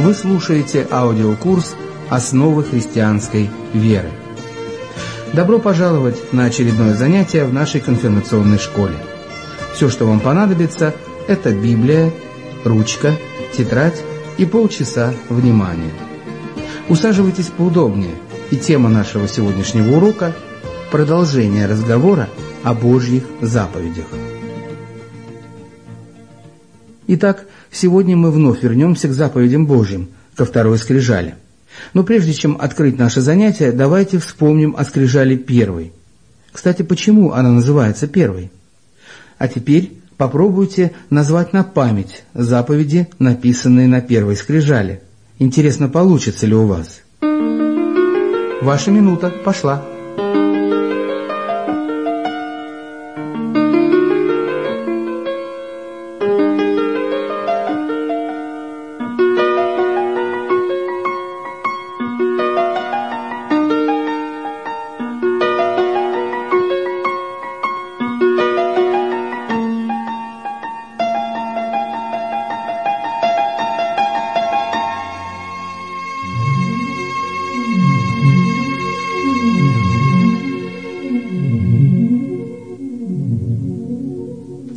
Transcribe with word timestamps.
Вы 0.00 0.14
слушаете 0.14 0.88
аудиокурс 0.90 1.76
«Основы 2.08 2.64
христианской 2.64 3.50
веры». 3.74 4.08
Добро 5.34 5.58
пожаловать 5.58 6.32
на 6.32 6.46
очередное 6.46 6.94
занятие 6.94 7.44
в 7.44 7.52
нашей 7.52 7.82
конфирмационной 7.82 8.58
школе. 8.58 8.94
Все, 9.74 9.90
что 9.90 10.06
вам 10.06 10.20
понадобится, 10.20 10.94
это 11.28 11.50
Библия, 11.50 12.10
ручка, 12.64 13.12
тетрадь 13.52 14.00
и 14.38 14.46
полчаса 14.46 15.12
внимания. 15.28 15.92
Усаживайтесь 16.88 17.52
поудобнее, 17.54 18.14
и 18.50 18.56
тема 18.56 18.88
нашего 18.88 19.28
сегодняшнего 19.28 19.98
урока– 19.98 20.34
продолжение 20.90 21.66
разговора 21.66 22.30
о 22.64 22.72
Божьих 22.72 23.24
заповедях. 23.42 24.06
Итак, 27.06 27.44
сегодня 27.72 28.16
мы 28.16 28.30
вновь 28.30 28.62
вернемся 28.62 29.08
к 29.08 29.12
заповедям 29.12 29.66
Божьим, 29.66 30.08
ко 30.34 30.44
второй 30.44 30.78
скрижали. 30.78 31.34
Но 31.94 32.02
прежде 32.02 32.32
чем 32.32 32.56
открыть 32.60 32.98
наше 32.98 33.20
занятие, 33.20 33.72
давайте 33.72 34.18
вспомним 34.18 34.74
о 34.76 34.84
скрижали 34.84 35.36
первой. 35.36 35.92
Кстати, 36.52 36.82
почему 36.82 37.32
она 37.32 37.50
называется 37.50 38.06
первой? 38.06 38.50
А 39.38 39.48
теперь 39.48 39.92
попробуйте 40.16 40.92
назвать 41.08 41.52
на 41.52 41.62
память 41.62 42.24
заповеди, 42.34 43.08
написанные 43.18 43.88
на 43.88 44.00
первой 44.00 44.36
скрижали. 44.36 45.00
Интересно, 45.38 45.88
получится 45.88 46.46
ли 46.46 46.54
у 46.54 46.66
вас? 46.66 47.00
Ваша 48.62 48.90
минута 48.90 49.30
пошла. 49.30 49.82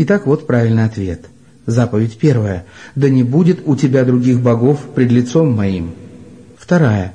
Итак, 0.06 0.26
вот 0.26 0.46
правильный 0.48 0.84
ответ. 0.84 1.28
Заповедь 1.66 2.18
первая. 2.18 2.66
«Да 2.94 3.08
не 3.08 3.24
будет 3.24 3.62
у 3.66 3.78
тебя 3.78 4.04
других 4.04 4.42
богов 4.42 4.82
пред 4.94 5.14
лицом 5.14 5.54
моим». 5.54 5.92
Вторая. 6.58 7.14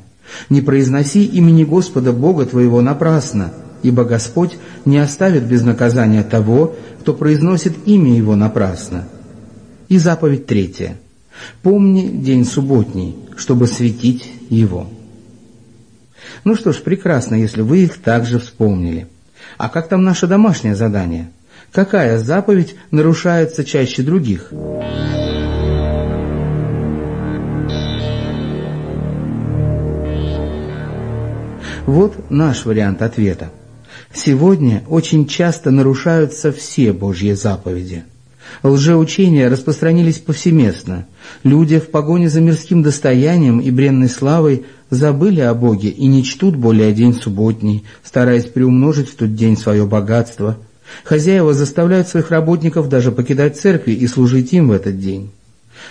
«Не 0.49 0.63
произноси 0.63 1.23
имени 1.27 1.65
Господа 1.65 2.15
Бога 2.15 2.47
твоего 2.47 2.81
напрасно, 2.81 3.53
ибо 3.83 4.05
Господь 4.05 4.57
не 4.87 4.97
оставит 4.97 5.45
без 5.45 5.65
наказания 5.65 6.23
того, 6.23 6.77
кто 7.01 7.13
произносит 7.13 7.75
имя 7.85 8.17
Его 8.17 8.37
напрасно». 8.37 9.07
И 9.91 9.99
заповедь 9.99 10.47
третья. 10.47 10.97
«Помни 11.63 12.09
день 12.09 12.47
субботний, 12.47 13.17
чтобы 13.37 13.67
светить 13.67 14.33
его». 14.49 14.89
Ну 16.45 16.55
что 16.55 16.73
ж, 16.73 16.77
прекрасно, 16.77 17.35
если 17.35 17.61
вы 17.61 17.85
их 17.85 17.99
также 17.99 18.39
вспомнили. 18.39 19.09
А 19.59 19.69
как 19.69 19.89
там 19.91 20.05
наше 20.05 20.27
домашнее 20.27 20.75
задание– 20.75 21.31
Какая 21.73 22.19
заповедь 22.19 22.77
нарушается 22.91 23.65
чаще 23.65 24.03
других? 24.03 24.53
Вот 31.87 32.31
наш 32.31 32.65
вариант 32.65 33.03
ответа. 33.03 33.51
Сегодня 34.13 34.83
очень 34.89 35.27
часто 35.27 35.71
нарушаются 35.71 36.53
все 36.53 36.93
Божьи 36.93 37.33
заповеди. 37.33 38.05
Лжеучения 38.63 39.51
распространились 39.51 40.19
повсеместно. 40.19 41.07
Люди 41.45 41.79
в 41.79 41.91
погоне 41.91 42.29
за 42.29 42.41
мирским 42.41 42.83
достоянием 42.83 43.61
и 43.61 43.71
бренной 43.71 44.09
славой 44.09 44.65
забыли 44.91 45.41
о 45.41 45.55
Боге 45.55 45.91
и 45.91 46.07
не 46.07 46.25
чтут 46.25 46.57
более 46.57 46.93
день 46.93 47.15
субботний, 47.15 47.85
стараясь 48.03 48.47
приумножить 48.47 49.11
в 49.11 49.17
тот 49.17 49.35
день 49.35 49.57
свое 49.57 49.87
богатство– 49.87 50.57
Хозяева 51.05 51.55
заставляют 51.55 52.09
своих 52.09 52.31
работников 52.31 52.89
даже 52.89 53.13
покидать 53.13 53.59
церкви 53.59 53.93
и 53.93 54.07
служить 54.07 54.53
им 54.53 54.69
в 54.69 54.73
этот 54.73 54.99
день. 54.99 55.31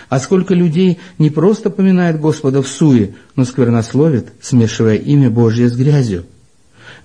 А 0.09 0.19
сколько 0.19 0.53
людей 0.53 0.99
не 1.17 1.29
просто 1.29 1.69
поминает 1.69 2.19
Господа 2.19 2.61
в 2.61 2.67
суе, 2.67 3.15
но 3.35 3.45
сквернословит, 3.45 4.27
смешивая 4.41 4.95
имя 4.95 5.29
Божье 5.29 5.69
с 5.69 5.75
грязью. 5.75 6.25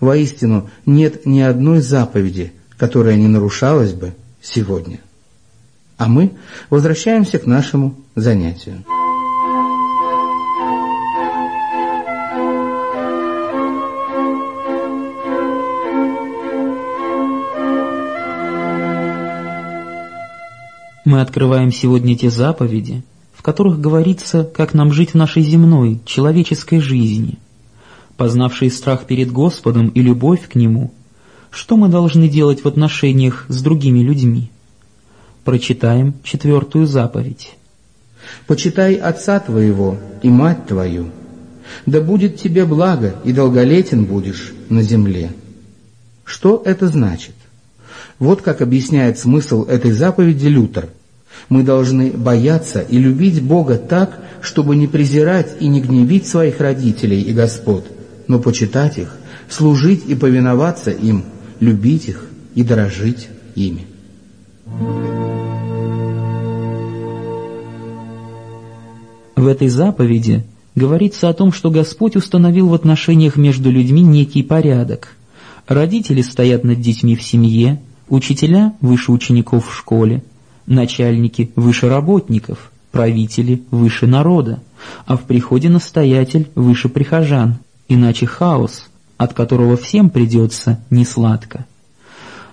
Воистину, 0.00 0.69
нет 0.84 1.26
ни 1.26 1.41
одной 1.41 1.80
заповеди, 1.80 2.53
которая 2.76 3.16
не 3.16 3.28
нарушалась 3.28 3.92
бы 3.92 4.14
сегодня. 4.41 4.98
А 5.97 6.09
мы 6.09 6.32
возвращаемся 6.70 7.38
к 7.38 7.47
нашему 7.47 7.94
занятию. 8.16 8.84
Мы 21.12 21.21
открываем 21.21 21.71
сегодня 21.71 22.17
те 22.17 22.31
заповеди, 22.31 23.03
в 23.34 23.43
которых 23.43 23.78
говорится, 23.78 24.45
как 24.45 24.73
нам 24.73 24.95
жить 24.95 25.11
в 25.11 25.15
нашей 25.15 25.43
земной, 25.43 26.00
человеческой 26.06 26.81
жизни. 26.81 27.39
Познавшие 28.17 28.71
страх 28.71 29.05
перед 29.05 29.31
Господом 29.31 29.89
и 29.89 30.01
любовь 30.01 30.49
к 30.49 30.55
Нему, 30.55 30.91
что 31.51 31.77
мы 31.77 31.91
должны 31.91 32.28
делать 32.28 32.65
в 32.65 32.67
отношениях 32.67 33.45
с 33.49 33.61
другими 33.61 33.99
людьми? 33.99 34.51
Прочитаем 35.45 36.15
четвертую 36.25 36.87
заповедь. 36.87 37.56
«Почитай 38.47 38.95
отца 38.95 39.39
твоего 39.39 39.99
и 40.22 40.31
мать 40.31 40.67
твою, 40.67 41.11
да 41.84 42.01
будет 42.01 42.39
тебе 42.39 42.65
благо, 42.65 43.17
и 43.22 43.33
долголетен 43.34 44.06
будешь 44.06 44.55
на 44.71 44.81
земле». 44.81 45.33
Что 46.25 46.62
это 46.65 46.87
значит? 46.87 47.34
Вот 48.19 48.41
как 48.41 48.62
объясняет 48.62 49.19
смысл 49.19 49.65
этой 49.65 49.93
заповеди 49.93 50.47
Лютер. 50.47 50.89
Мы 51.48 51.62
должны 51.62 52.10
бояться 52.10 52.81
и 52.81 52.98
любить 52.98 53.43
Бога 53.43 53.76
так, 53.76 54.19
чтобы 54.41 54.76
не 54.76 54.87
презирать 54.87 55.56
и 55.60 55.69
не 55.69 55.81
гневить 55.81 56.26
своих 56.26 56.60
родителей 56.60 57.20
и 57.22 57.32
господ, 57.32 57.87
но 58.28 58.38
почитать 58.38 58.98
их, 58.98 59.16
служить 59.48 60.04
и 60.06 60.15
повиноваться 60.15 60.91
им, 60.91 61.25
любить 61.60 62.09
их 62.09 62.26
и 62.54 62.62
дорожить 62.62 63.28
ими. 63.54 63.87
В 69.37 69.47
этой 69.47 69.69
заповеди 69.69 70.44
говорится 70.75 71.28
о 71.28 71.34
том, 71.34 71.53
что 71.53 71.71
Господь 71.71 72.16
установил 72.16 72.69
в 72.69 72.75
отношениях 72.75 73.37
между 73.37 73.71
людьми 73.71 74.03
некий 74.03 74.42
порядок. 74.42 75.16
Родители 75.66 76.22
стоят 76.22 76.65
над 76.65 76.81
детьми 76.81 77.16
в 77.16 77.22
семье, 77.22 77.81
Учителя 78.12 78.75
выше 78.82 79.10
учеников 79.10 79.71
в 79.71 79.75
школе, 79.75 80.22
начальники 80.67 81.50
выше 81.56 81.89
работников, 81.89 82.73
правители 82.91 83.62
выше 83.71 84.06
народа, 84.06 84.61
а 85.06 85.17
в 85.17 85.23
приходе 85.23 85.69
настоятель 85.69 86.50
выше 86.55 86.89
прихожан, 86.89 87.56
иначе 87.89 88.27
хаос, 88.27 88.87
от 89.17 89.34
которого 89.34 89.77
всем 89.77 90.11
придется 90.11 90.81
несладко. 90.91 91.67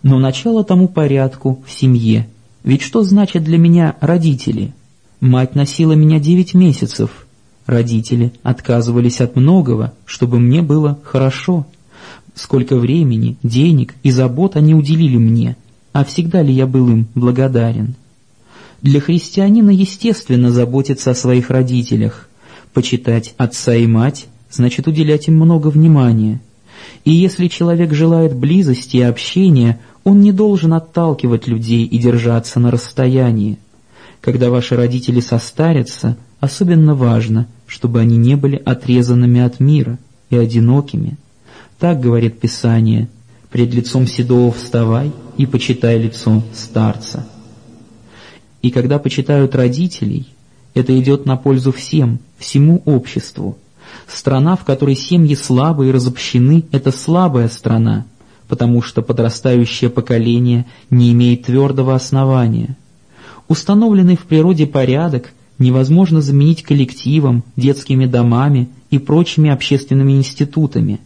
Но 0.03 0.19
начало 0.19 0.63
тому 0.63 0.87
порядку 0.87 1.63
в 1.65 1.71
семье. 1.71 2.27
Ведь 2.63 2.81
что 2.81 3.03
значит 3.03 3.43
для 3.43 3.57
меня 3.57 3.95
родители? 3.99 4.73
Мать 5.19 5.55
носила 5.55 5.93
меня 5.93 6.19
девять 6.19 6.53
месяцев. 6.53 7.25
Родители 7.65 8.31
отказывались 8.41 9.21
от 9.21 9.35
многого, 9.35 9.93
чтобы 10.05 10.39
мне 10.39 10.61
было 10.61 10.97
хорошо 11.03 11.65
сколько 12.39 12.77
времени, 12.77 13.37
денег 13.43 13.95
и 14.03 14.11
забот 14.11 14.55
они 14.55 14.73
уделили 14.73 15.17
мне, 15.17 15.57
а 15.93 16.03
всегда 16.03 16.41
ли 16.41 16.53
я 16.53 16.65
был 16.65 16.89
им 16.89 17.07
благодарен. 17.15 17.95
Для 18.81 19.01
христианина 19.01 19.71
естественно 19.71 20.51
заботиться 20.51 21.11
о 21.11 21.15
своих 21.15 21.49
родителях, 21.49 22.29
почитать 22.73 23.33
отца 23.37 23.75
и 23.75 23.85
мать, 23.87 24.27
значит 24.49 24.87
уделять 24.87 25.27
им 25.27 25.35
много 25.35 25.67
внимания. 25.67 26.41
И 27.03 27.11
если 27.11 27.47
человек 27.47 27.93
желает 27.93 28.35
близости 28.35 28.97
и 28.97 29.01
общения, 29.01 29.79
он 30.05 30.21
не 30.21 30.31
должен 30.31 30.73
отталкивать 30.73 31.47
людей 31.47 31.85
и 31.85 31.97
держаться 31.97 32.59
на 32.59 32.71
расстоянии. 32.71 33.57
Когда 34.21 34.49
ваши 34.49 34.75
родители 34.75 35.19
состарятся, 35.19 36.17
особенно 36.39 36.95
важно, 36.95 37.47
чтобы 37.67 37.99
они 37.99 38.17
не 38.17 38.35
были 38.35 38.61
отрезанными 38.63 39.41
от 39.41 39.59
мира 39.59 39.99
и 40.29 40.37
одинокими. 40.37 41.17
Так 41.79 41.99
говорит 41.99 42.39
Писание, 42.39 43.09
пред 43.51 43.73
лицом 43.73 44.07
седого 44.07 44.51
вставай 44.51 45.11
и 45.37 45.45
почитай 45.45 45.97
лицо 45.97 46.43
старца. 46.53 47.25
И 48.61 48.71
когда 48.71 48.99
почитают 48.99 49.55
родителей, 49.55 50.27
Это 50.73 50.97
идет 50.99 51.25
на 51.25 51.35
пользу 51.35 51.71
всем, 51.71 52.19
всему 52.37 52.81
обществу. 52.85 53.57
Страна, 54.07 54.55
в 54.55 54.65
которой 54.65 54.95
семьи 54.95 55.35
слабые 55.35 55.89
и 55.89 55.93
разобщены, 55.93 56.63
это 56.71 56.91
слабая 56.91 57.49
страна, 57.49 58.05
потому 58.47 58.81
что 58.81 59.01
подрастающее 59.01 59.89
поколение 59.89 60.65
не 60.89 61.11
имеет 61.11 61.43
твердого 61.43 61.95
основания. 61.95 62.77
Установленный 63.47 64.15
в 64.15 64.25
природе 64.25 64.67
порядок 64.67 65.33
невозможно 65.57 66.21
заменить 66.21 66.63
коллективом, 66.63 67.43
детскими 67.55 68.05
домами 68.05 68.69
и 68.91 68.99
прочими 68.99 69.49
общественными 69.49 70.13
институтами. 70.13 70.99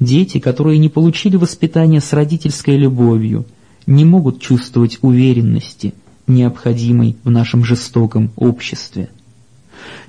Дети, 0.00 0.38
которые 0.40 0.78
не 0.78 0.88
получили 0.88 1.36
воспитания 1.36 2.00
с 2.00 2.12
родительской 2.12 2.76
любовью, 2.76 3.44
не 3.86 4.04
могут 4.04 4.40
чувствовать 4.40 4.98
уверенности, 5.02 5.94
необходимой 6.26 7.16
в 7.24 7.30
нашем 7.30 7.64
жестоком 7.64 8.30
обществе. 8.36 9.10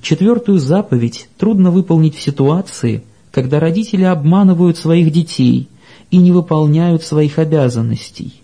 Четвертую 0.02 0.60
заповедь 0.60 1.28
трудно 1.38 1.72
выполнить 1.72 2.16
в 2.16 2.22
ситуации, 2.22 3.04
когда 3.32 3.60
родители 3.60 4.04
обманывают 4.04 4.78
своих 4.78 5.12
детей 5.12 5.68
и 6.12 6.18
не 6.18 6.32
выполняют 6.32 7.04
своих 7.04 7.40
обязанностей. 7.40 8.42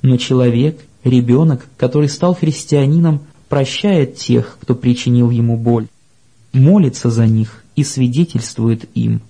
Но 0.00 0.16
человек, 0.16 0.80
ребенок, 1.04 1.66
который 1.76 2.08
стал 2.08 2.34
христианином, 2.34 3.20
прощает 3.48 4.16
тех, 4.16 4.56
кто 4.60 4.74
причинил 4.74 5.30
ему 5.30 5.56
боль, 5.56 5.86
молится 6.52 7.10
за 7.10 7.26
них 7.26 7.64
и 7.76 7.84
свидетельствует 7.84 8.88
им. 8.94 9.20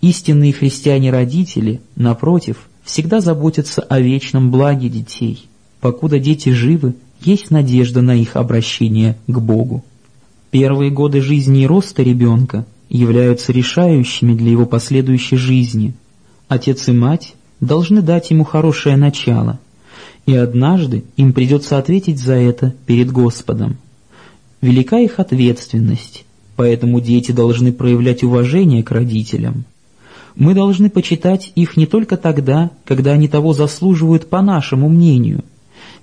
Истинные 0.00 0.52
христиане-родители, 0.52 1.80
напротив, 1.96 2.68
всегда 2.82 3.20
заботятся 3.20 3.80
о 3.80 4.00
вечном 4.00 4.50
благе 4.50 4.90
детей. 4.90 5.48
Покуда 5.84 6.18
дети 6.18 6.48
живы, 6.48 6.94
есть 7.20 7.50
надежда 7.50 8.00
на 8.00 8.14
их 8.14 8.36
обращение 8.36 9.18
к 9.26 9.38
Богу. 9.38 9.84
Первые 10.50 10.90
годы 10.90 11.20
жизни 11.20 11.64
и 11.64 11.66
роста 11.66 12.02
ребенка 12.02 12.64
являются 12.88 13.52
решающими 13.52 14.32
для 14.32 14.50
его 14.50 14.64
последующей 14.64 15.36
жизни. 15.36 15.92
Отец 16.48 16.88
и 16.88 16.92
мать 16.92 17.34
должны 17.60 18.00
дать 18.00 18.30
ему 18.30 18.44
хорошее 18.44 18.96
начало, 18.96 19.60
и 20.24 20.34
однажды 20.34 21.04
им 21.18 21.34
придется 21.34 21.76
ответить 21.76 22.18
за 22.18 22.36
это 22.36 22.72
перед 22.86 23.12
Господом. 23.12 23.76
Велика 24.62 24.98
их 25.00 25.20
ответственность, 25.20 26.24
поэтому 26.56 27.02
дети 27.02 27.32
должны 27.32 27.74
проявлять 27.74 28.22
уважение 28.22 28.82
к 28.82 28.90
родителям. 28.90 29.66
Мы 30.34 30.54
должны 30.54 30.88
почитать 30.88 31.52
их 31.54 31.76
не 31.76 31.84
только 31.84 32.16
тогда, 32.16 32.70
когда 32.86 33.12
они 33.12 33.28
того 33.28 33.52
заслуживают 33.52 34.30
по 34.30 34.40
нашему 34.40 34.88
мнению, 34.88 35.44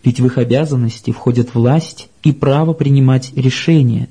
ведь 0.04 0.20
в 0.20 0.26
их 0.26 0.38
обязанности 0.38 1.12
входят 1.12 1.54
власть 1.54 2.10
и 2.24 2.32
право 2.32 2.74
принимать 2.74 3.32
решения. 3.36 4.10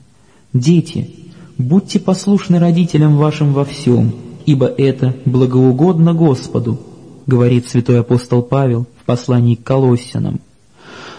Дети, 0.53 1.11
будьте 1.59 1.99
послушны 1.99 2.59
родителям 2.59 3.17
вашим 3.17 3.53
во 3.53 3.65
всем, 3.65 4.13
ибо 4.47 4.67
это 4.67 5.15
благоугодно 5.25 6.15
Господу, 6.15 6.81
говорит 7.27 7.69
святой 7.69 8.01
апостол 8.01 8.43
Павел 8.43 8.87
в 9.01 9.05
послании 9.05 9.55
к 9.55 9.63
Колоссянам. 9.63 10.41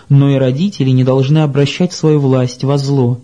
Но 0.09 0.29
и 0.29 0.35
родители 0.35 0.89
не 0.89 1.03
должны 1.03 1.39
обращать 1.39 1.93
свою 1.93 2.19
власть 2.19 2.63
во 2.63 2.77
зло, 2.77 3.19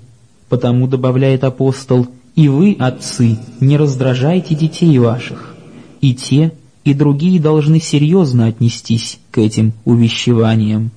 потому, 0.48 0.88
добавляет 0.88 1.44
апостол, 1.44 2.08
и 2.36 2.48
вы, 2.48 2.76
отцы, 2.80 3.38
не 3.60 3.78
раздражайте 3.78 4.56
детей 4.56 4.98
ваших. 5.00 5.56
И 6.00 6.14
те, 6.14 6.54
и 6.86 6.94
другие 6.94 7.42
должны 7.42 7.82
серьезно 7.82 8.48
отнестись 8.48 9.20
к 9.32 9.40
этим 9.40 9.74
увещеваниям. 9.84 10.92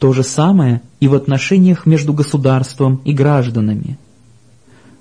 То 0.00 0.14
же 0.14 0.22
самое 0.22 0.80
и 0.98 1.08
в 1.08 1.14
отношениях 1.14 1.84
между 1.84 2.14
государством 2.14 3.02
и 3.04 3.12
гражданами. 3.12 3.98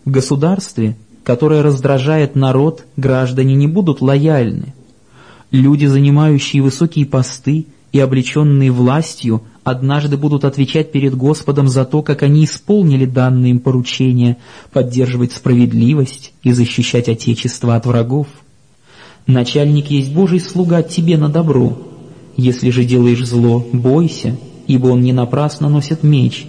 В 0.03 0.11
государстве, 0.11 0.97
которое 1.23 1.63
раздражает 1.63 2.35
народ, 2.35 2.85
граждане 2.97 3.55
не 3.55 3.67
будут 3.67 4.01
лояльны. 4.01 4.73
Люди, 5.51 5.85
занимающие 5.85 6.61
высокие 6.61 7.05
посты 7.05 7.67
и 7.93 7.99
облеченные 7.99 8.71
властью, 8.71 9.41
однажды 9.63 10.17
будут 10.17 10.43
отвечать 10.43 10.91
перед 10.91 11.15
Господом 11.15 11.69
за 11.69 11.85
то, 11.85 12.01
как 12.01 12.21
они 12.21 12.43
исполнили 12.43 13.05
данные 13.05 13.51
им 13.51 13.59
поручения 13.61 14.35
поддерживать 14.73 15.31
справедливость 15.31 16.33
и 16.43 16.51
защищать 16.51 17.07
Отечество 17.07 17.75
от 17.75 17.85
врагов. 17.85 18.27
Начальник 19.27 19.91
есть 19.91 20.11
Божий 20.11 20.41
слуга 20.41 20.83
тебе 20.83 21.15
на 21.15 21.29
добро. 21.29 21.77
Если 22.35 22.69
же 22.69 22.83
делаешь 22.83 23.25
зло, 23.25 23.65
бойся, 23.71 24.35
ибо 24.69 24.89
он 24.89 25.01
не 25.01 25.13
напрасно 25.13 25.67
носит 25.67 26.03
меч, 26.03 26.45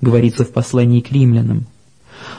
говорится 0.00 0.44
в 0.44 0.52
послании 0.52 1.00
к 1.00 1.10
римлянам. 1.10 1.66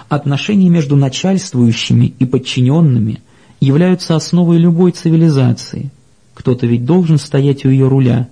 Отношения 0.07 0.69
между 0.69 0.95
начальствующими 0.95 2.13
и 2.19 2.25
подчиненными 2.25 3.21
являются 3.60 4.16
основой 4.16 4.57
любой 4.60 4.94
цивилизации. 4.94 5.92
Кто-то 6.36 6.66
ведь 6.68 6.86
должен 6.86 7.18
стоять 7.18 7.66
у 7.66 7.69
ее 7.69 7.89
руля. 7.89 8.30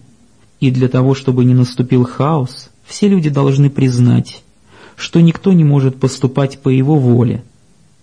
И 0.62 0.72
для 0.72 0.88
того, 0.88 1.14
чтобы 1.14 1.44
не 1.44 1.54
наступил 1.54 2.06
хаос, 2.06 2.70
все 2.86 3.10
люди 3.10 3.30
должны 3.30 3.70
признать, 3.70 4.42
что 4.96 5.20
никто 5.20 5.52
не 5.52 5.66
может 5.66 6.00
поступать 6.00 6.60
по 6.60 6.70
его 6.70 6.96
воле, 6.98 7.44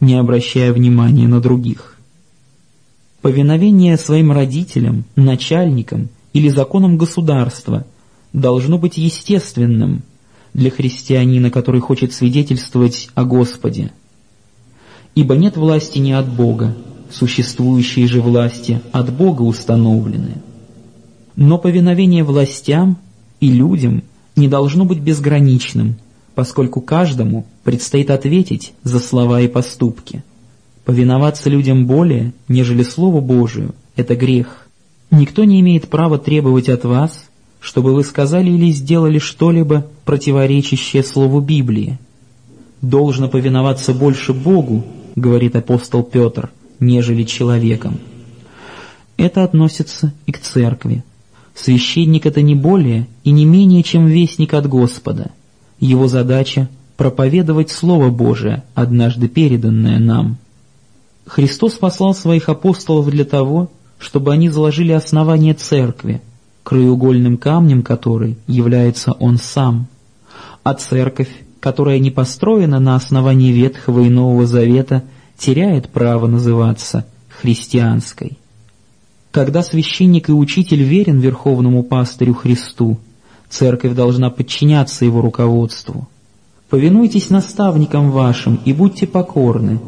не 0.00 0.14
обращая 0.14 0.75
внимания 0.75 1.26
на 1.26 1.40
других. 1.40 1.96
Повиновение 3.22 3.96
своим 3.96 4.31
родителям, 4.31 5.04
начальникам 5.16 6.10
или 6.34 6.50
законам 6.50 6.98
государства 6.98 7.86
должно 8.34 8.78
быть 8.78 8.98
естественным 8.98 10.02
для 10.52 10.70
христианина, 10.70 11.50
который 11.50 11.81
хочет 11.81 12.12
свидетельствовать 12.12 13.08
о 13.14 13.25
Господе. 13.25 13.92
Ибо 15.14 15.36
нет 15.36 15.56
власти 15.56 15.98
не 16.00 16.12
от 16.12 16.28
Бога, 16.28 16.76
существующие 17.10 18.08
же 18.08 18.20
власти 18.20 18.81
от 18.92 19.12
Бога 19.12 19.42
установлены. 19.42 20.42
Но 21.36 21.58
повиновение 21.58 22.25
властям 22.25 22.98
и 23.40 23.50
людям 23.50 24.02
не 24.36 24.48
должно 24.48 24.84
быть 24.84 24.98
безграничным, 24.98 25.96
поскольку 26.34 26.81
каждому 26.81 27.46
предстоит 27.62 28.10
ответить 28.10 28.72
за 28.82 28.98
слова 28.98 29.40
и 29.40 29.48
поступки. 29.48 30.25
Повиноваться 30.84 31.48
людям 31.48 31.86
более, 31.86 32.32
нежели 32.48 32.82
Слову 32.82 33.20
Божию, 33.20 33.75
это 33.94 34.16
грех. 34.16 34.66
Никто 35.12 35.44
не 35.44 35.60
имеет 35.60 35.88
права 35.88 36.19
требовать 36.19 36.69
от 36.69 36.84
вас, 36.84 37.26
чтобы 37.64 37.94
вы 37.94 38.05
сказали 38.05 38.50
или 38.50 38.70
сделали 38.72 39.19
что-либо, 39.19 39.87
противоречащее 40.05 41.02
Слову 41.02 41.40
Библии. 41.40 41.99
«Должно 42.82 43.27
повиноваться 43.29 43.94
больше 43.94 44.34
Богу»,— 44.34 44.84
говорит 45.17 45.56
апостол 45.56 46.03
Петр,— 46.03 46.50
«нежели 46.79 47.22
человеком». 47.22 47.98
Это 49.17 49.44
относится 49.44 50.12
и 50.27 50.32
к 50.32 50.41
церкви. 50.41 51.05
Священник— 51.55 52.27
это 52.27 52.43
не 52.43 52.55
более 52.55 53.06
и 53.22 53.31
не 53.31 53.46
менее, 53.46 53.82
чем 53.82 54.08
вестник 54.08 54.53
от 54.53 54.69
Господа. 54.69 55.31
Его 55.81 56.06
задача— 56.06 56.69
проповедовать 56.98 57.70
Слово 57.70 58.10
Божие, 58.10 58.62
однажды 58.74 59.29
переданное 59.29 59.98
нам. 59.98 60.36
Христос 61.27 61.72
послал 61.72 62.15
своих 62.15 62.50
апостолов 62.50 63.08
для 63.08 63.24
того, 63.24 63.70
чтобы 63.98 64.34
они 64.34 64.50
заложили 64.50 64.93
основание 64.93 65.55
церкви— 65.55 66.20
краеугольным 66.64 67.36
камнем 67.36 67.82
которой 67.82 68.36
является 68.48 69.12
Он 69.12 69.36
сам, 69.36 69.86
а 70.64 70.74
церковь, 70.74 71.28
которая 71.60 71.98
не 71.98 72.10
построена 72.10 72.80
на 72.80 72.96
основании 72.96 73.52
Ветхого 73.52 74.00
и 74.00 74.08
Нового 74.08 74.46
Завета, 74.46 75.04
теряет 75.38 75.90
право 75.90 76.26
называться 76.26 77.06
христианской. 77.28 78.38
Когда 79.30 79.62
священник 79.62 80.28
и 80.28 80.32
учитель 80.32 80.82
верен 80.82 81.18
верховному 81.18 81.82
пастырю 81.82 82.34
Христу, 82.34 82.98
церковь 83.50 83.94
должна 83.94 84.30
подчиняться 84.30 85.04
его 85.04 85.20
руководству. 85.20 86.08
«Повинуйтесь 86.70 87.30
наставникам 87.30 88.10
вашим 88.10 88.58
и 88.64 88.72
будьте 88.72 89.06
покорны, 89.06 89.80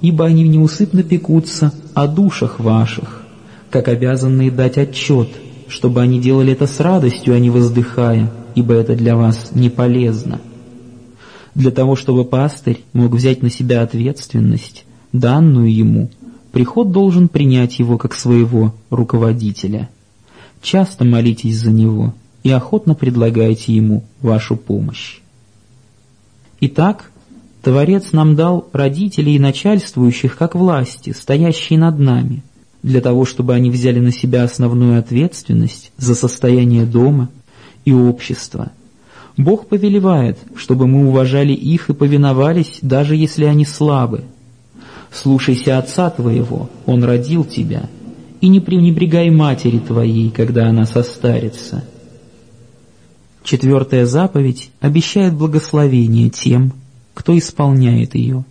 ибо 0.00 0.26
они 0.26 0.48
неусыпно 0.48 1.02
пекутся 1.02 1.72
о 1.94 2.08
душах 2.08 2.58
ваших, 2.58 3.22
как 3.70 3.88
обязанные 3.88 4.50
дать 4.50 4.78
отчет– 4.78 5.28
чтобы 5.74 6.02
они 6.02 6.20
делали 6.20 6.52
это 6.52 6.68
с 6.68 6.78
радостью, 6.78 7.34
а 7.34 7.40
не 7.40 7.50
воздыхая, 7.50 8.30
ибо 8.54 8.74
это 8.74 8.94
для 8.94 9.16
вас 9.16 9.50
не 9.54 9.70
полезно. 9.70 10.40
Для 11.56 11.72
того, 11.72 11.96
чтобы 11.96 12.24
пастырь 12.24 12.84
мог 12.92 13.12
взять 13.12 13.42
на 13.42 13.50
себя 13.50 13.82
ответственность, 13.82 14.84
данную 15.12 15.74
ему, 15.74 16.10
приход 16.52 16.92
должен 16.92 17.26
принять 17.26 17.80
его 17.80 17.98
как 17.98 18.14
своего 18.14 18.72
руководителя. 18.88 19.90
Часто 20.62 21.04
молитесь 21.04 21.58
за 21.58 21.72
него 21.72 22.14
и 22.44 22.52
охотно 22.52 22.94
предлагайте 22.94 23.74
ему 23.74 24.04
вашу 24.22 24.56
помощь. 24.56 25.18
Итак, 26.60 27.10
Творец 27.62 28.12
нам 28.12 28.36
дал 28.36 28.68
родителей 28.72 29.34
и 29.34 29.40
начальствующих 29.40 30.36
как 30.36 30.54
власти, 30.54 31.10
стоящие 31.10 31.80
над 31.80 31.98
нами– 31.98 32.44
для 32.84 33.00
того, 33.00 33.24
чтобы 33.24 33.54
они 33.54 33.70
взяли 33.70 33.98
на 33.98 34.12
себя 34.12 34.44
основную 34.44 34.98
ответственность 34.98 35.90
за 35.96 36.14
состояние 36.14 36.84
дома 36.84 37.30
и 37.86 37.94
общества. 37.94 38.72
Бог 39.38 39.68
повелевает, 39.68 40.38
чтобы 40.54 40.86
мы 40.86 41.08
уважали 41.08 41.54
их 41.54 41.88
и 41.88 41.94
повиновались, 41.94 42.80
даже 42.82 43.16
если 43.16 43.46
они 43.46 43.64
слабы. 43.64 44.24
Слушайся 45.10 45.78
отца 45.78 46.10
твоего, 46.10 46.68
он 46.84 47.02
родил 47.04 47.44
тебя, 47.44 47.88
и 48.42 48.48
не 48.48 48.60
пренебрегай 48.60 49.30
матери 49.30 49.78
твоей, 49.78 50.28
когда 50.28 50.68
она 50.68 50.84
состарится. 50.84 51.84
Четвертая 53.42 54.04
заповедь 54.04 54.70
обещает 54.80 55.32
благословение 55.32 56.28
тем, 56.28 56.72
кто 57.14 57.36
исполняет 57.36 58.14
ее. 58.14 58.44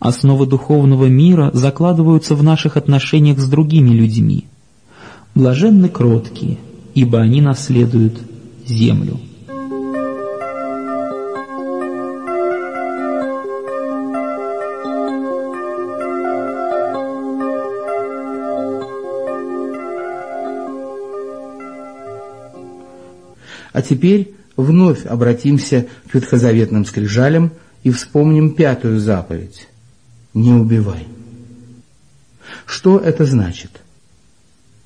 Основы 0.00 0.46
духовного 0.46 1.06
мира 1.06 1.50
закладываются 1.52 2.34
в 2.34 2.42
наших 2.42 2.78
отношениях 2.78 3.38
с 3.38 3.46
другими 3.46 3.90
людьми. 3.90 4.46
Блаженны 5.34 5.90
кроткие, 5.90 6.56
ибо 6.94 7.20
они 7.20 7.42
наследуют 7.42 8.18
землю. 8.66 9.20
А 23.72 23.82
теперь 23.82 24.34
вновь 24.56 25.04
обратимся 25.04 25.86
к 26.10 26.14
ветхозаветным 26.14 26.86
скрижалям 26.86 27.52
и 27.82 27.90
вспомним 27.90 28.54
пятую 28.54 28.98
заповедь– 28.98 29.68
«Не 30.34 30.52
убивай». 30.52 31.06
Что 32.66 32.98
это 32.98 33.24
значит? 33.24 33.70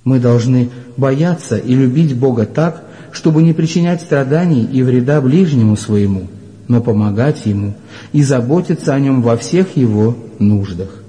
Мы 0.05 0.21
должны 0.21 0.71
бояться 0.97 1.57
и 1.57 1.75
любить 1.75 2.17
Бога 2.17 2.47
так, 2.47 2.85
чтобы 3.13 3.43
не 3.43 3.53
причинять 3.53 4.03
страданий 4.03 4.65
и 4.65 4.83
вреда 4.83 5.21
ближнему 5.21 5.77
своему, 5.77 6.29
но 6.69 6.83
помогать 6.83 7.47
ему 7.47 7.75
и 8.13 8.23
заботиться 8.23 8.95
о 8.95 9.01
нем 9.01 9.23
во 9.23 9.37
всех 9.37 9.77
его 9.77 10.17
нуждах. 10.39 11.03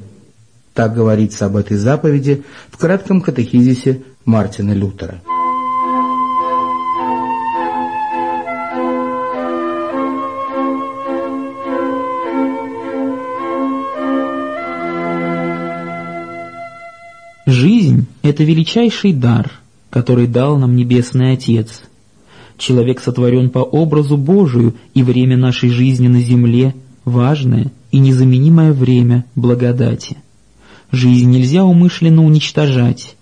Так 0.73 0.93
говорится 0.93 1.45
об 1.45 1.55
этой 1.55 1.77
заповеди 1.77 2.43
в 2.69 2.77
кратком 2.77 3.21
катехизисе 3.21 4.03
Мартина 4.25 4.73
Лютера. 4.73 5.21
Это 18.35 18.43
величайший 18.43 19.13
дар, 19.13 19.49
который 19.89 20.27
дал 20.27 20.57
нам 20.57 20.75
Небесный 20.75 21.31
Отец. 21.31 21.83
Человек 22.57 22.99
сотворен 22.99 23.49
по 23.49 23.59
образу 23.59 24.17
Божию, 24.17 24.75
и 24.93 25.03
время 25.03 25.37
нашей 25.37 25.69
жизни 25.69 26.09
на 26.09 26.19
земле— 26.19 26.75
важное 27.05 27.71
и 27.91 27.99
незаменимое 27.99 28.73
время 28.73 29.23
благодати. 29.35 30.17
Жизнь 30.91 31.29
нельзя 31.29 31.63
умышленно 31.63 32.25
уничтожать. 32.25 33.15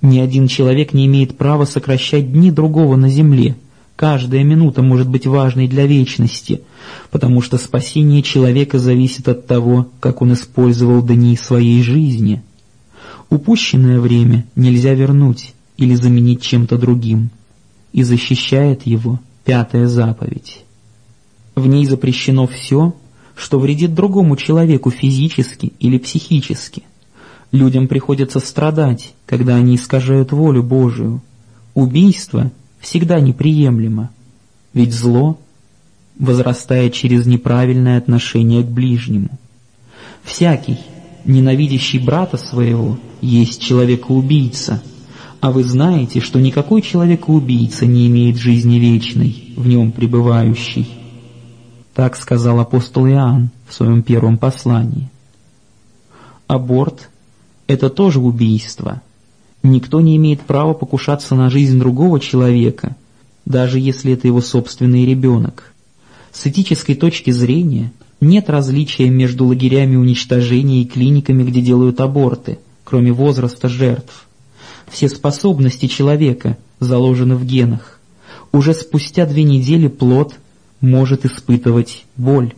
Ни 0.00 0.18
один 0.18 0.48
человек 0.48 0.94
не 0.94 1.04
имеет 1.04 1.36
права 1.36 1.66
сокращать 1.66 2.32
дни 2.32 2.50
другого 2.50 2.96
на 2.96 3.10
земле. 3.10 3.56
Каждая 3.96 4.44
минута 4.44 4.80
может 4.80 5.10
быть 5.10 5.26
важной 5.26 5.68
для 5.68 5.84
вечности, 5.86 6.62
потому 7.10 7.42
что 7.42 7.58
спасение 7.58 8.22
человека 8.22 8.78
зависит 8.78 9.28
от 9.28 9.46
того, 9.46 9.88
как 10.00 10.22
он 10.22 10.32
использовал 10.32 11.02
дни 11.02 11.36
своей 11.36 11.82
жизни— 11.82 12.42
Упущенное 13.34 13.98
время 13.98 14.46
нельзя 14.54 14.94
вернуть 14.94 15.54
или 15.76 15.96
заменить 15.96 16.40
чем-то 16.40 16.78
другим, 16.78 17.30
и 17.92 18.04
защищает 18.04 18.86
его 18.86 19.18
пятая 19.44 19.88
заповедь. 19.88 20.62
В 21.56 21.66
ней 21.66 21.84
запрещено 21.84 22.46
все, 22.46 22.94
что 23.34 23.58
вредит 23.58 23.92
другому 23.92 24.36
человеку 24.36 24.92
физически 24.92 25.72
или 25.80 25.98
психически. 25.98 26.84
Людям 27.50 27.88
приходится 27.88 28.38
страдать, 28.38 29.14
когда 29.26 29.56
они 29.56 29.74
искажают 29.74 30.30
волю 30.30 30.62
Божию. 30.62 31.20
Убийство 31.74 32.52
всегда 32.78 33.18
неприемлемо, 33.18 34.10
ведь 34.74 34.92
зло 34.92 35.40
возрастает 36.20 36.92
через 36.92 37.26
неправильное 37.26 37.98
отношение 37.98 38.62
к 38.62 38.68
ближнему. 38.68 39.40
Всякий, 40.22 40.78
ненавидящий 41.24 41.98
брата 41.98 42.36
своего, 42.36 42.98
есть 43.20 43.60
человека-убийца, 43.60 44.82
а 45.40 45.50
вы 45.50 45.64
знаете, 45.64 46.20
что 46.20 46.40
никакой 46.40 46.82
человека-убийца 46.82 47.86
не 47.86 48.06
имеет 48.06 48.36
жизни 48.36 48.76
вечной, 48.76 49.52
в 49.56 49.66
нем 49.66 49.92
пребывающей. 49.92 50.88
Так 51.94 52.16
сказал 52.16 52.60
апостол 52.60 53.06
Иоанн 53.06 53.50
в 53.68 53.74
своем 53.74 54.02
первом 54.02 54.38
послании. 54.38 55.10
Аборт— 56.46 57.10
это 57.66 57.90
тоже 57.90 58.20
убийство. 58.20 59.02
Никто 59.62 60.00
не 60.00 60.16
имеет 60.16 60.40
права 60.42 60.74
покушаться 60.74 61.34
на 61.34 61.50
жизнь 61.50 61.78
другого 61.78 62.20
человека, 62.20 62.96
даже 63.44 63.78
если 63.78 64.12
это 64.12 64.26
его 64.26 64.40
собственный 64.40 65.06
ребенок. 65.06 65.72
С 66.32 66.46
этической 66.46 66.94
точки 66.94 67.30
зрения 67.30 67.92
нет 68.24 68.50
различия 68.50 69.08
между 69.08 69.46
лагерями 69.46 69.96
уничтожения 69.96 70.82
и 70.82 70.86
клиниками, 70.86 71.42
где 71.44 71.60
делают 71.60 72.00
аборты, 72.00 72.58
кроме 72.82 73.12
возраста 73.12 73.68
жертв. 73.68 74.26
Все 74.88 75.08
способности 75.08 75.86
человека 75.86 76.56
заложены 76.80 77.36
в 77.36 77.44
генах. 77.44 78.00
Уже 78.52 78.74
спустя 78.74 79.26
две 79.26 79.42
недели 79.42 79.88
плод 79.88 80.34
может 80.80 81.24
испытывать 81.24 82.04
боль. 82.16 82.54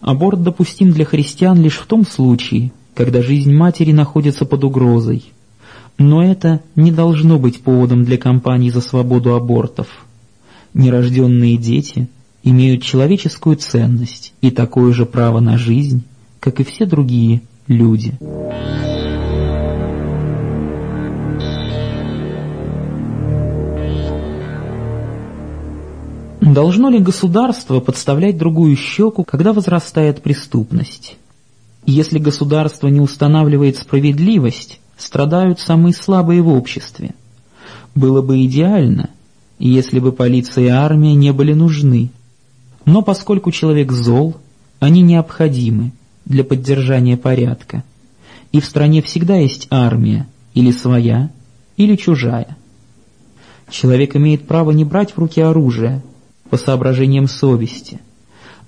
Аборт 0.00 0.42
допустим 0.42 0.92
для 0.92 1.04
христиан 1.04 1.60
лишь 1.60 1.78
в 1.78 1.86
том 1.86 2.06
случае, 2.06 2.72
когда 2.94 3.22
жизнь 3.22 3.52
матери 3.52 3.92
находится 3.92 4.44
под 4.44 4.64
угрозой. 4.64 5.24
Но 5.98 6.22
это 6.22 6.60
не 6.76 6.92
должно 6.92 7.38
быть 7.38 7.60
поводом 7.60 8.04
для 8.04 8.16
кампании 8.16 8.70
за 8.70 8.80
свободу 8.80 9.34
абортов. 9.34 9.88
Нерожденные 10.74 11.56
дети– 11.56 12.08
имеют 12.50 12.82
человеческую 12.82 13.56
ценность 13.56 14.32
и 14.40 14.50
такое 14.50 14.92
же 14.92 15.06
право 15.06 15.40
на 15.40 15.58
жизнь, 15.58 16.04
как 16.40 16.60
и 16.60 16.64
все 16.64 16.86
другие 16.86 17.42
люди. 17.66 18.14
Должно 26.40 26.88
ли 26.88 26.98
государство 26.98 27.80
подставлять 27.80 28.38
другую 28.38 28.74
щеку, 28.76 29.22
когда 29.22 29.52
возрастает 29.52 30.22
преступность? 30.22 31.16
Если 31.84 32.18
государство 32.18 32.88
не 32.88 33.00
устанавливает 33.00 33.76
справедливость, 33.76 34.80
страдают 34.96 35.60
самые 35.60 35.94
слабые 35.94 36.42
в 36.42 36.48
обществе. 36.48 37.14
Было 37.94 38.22
бы 38.22 38.44
идеально, 38.44 39.10
если 39.58 39.98
бы 39.98 40.12
полиция 40.12 40.64
и 40.64 40.68
армия 40.68 41.14
не 41.14 41.32
были 41.32 41.52
нужны, 41.52 42.10
но 42.88 43.02
поскольку 43.02 43.50
человек 43.50 43.92
зол, 43.92 44.38
они 44.80 45.02
необходимы 45.02 45.92
для 46.24 46.42
поддержания 46.42 47.18
порядка. 47.18 47.84
И 48.50 48.60
в 48.60 48.64
стране 48.64 49.02
всегда 49.02 49.36
есть 49.36 49.68
армия, 49.70 50.26
или 50.54 50.70
своя, 50.70 51.30
или 51.76 51.96
чужая. 51.96 52.56
Человек 53.68 54.16
имеет 54.16 54.46
право 54.46 54.70
не 54.70 54.86
брать 54.86 55.12
в 55.12 55.18
руки 55.18 55.38
оружие 55.38 56.02
по 56.48 56.56
соображениям 56.56 57.28
совести, 57.28 58.00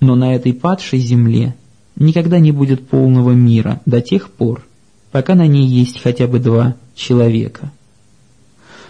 но 0.00 0.16
на 0.16 0.34
этой 0.34 0.52
падшей 0.52 0.98
земле 0.98 1.56
никогда 1.96 2.40
не 2.40 2.52
будет 2.52 2.86
полного 2.88 3.30
мира 3.30 3.80
до 3.86 4.02
тех 4.02 4.30
пор, 4.30 4.66
пока 5.12 5.34
на 5.34 5.46
ней 5.46 5.66
есть 5.66 5.98
хотя 5.98 6.26
бы 6.26 6.40
два 6.40 6.76
человека. 6.94 7.72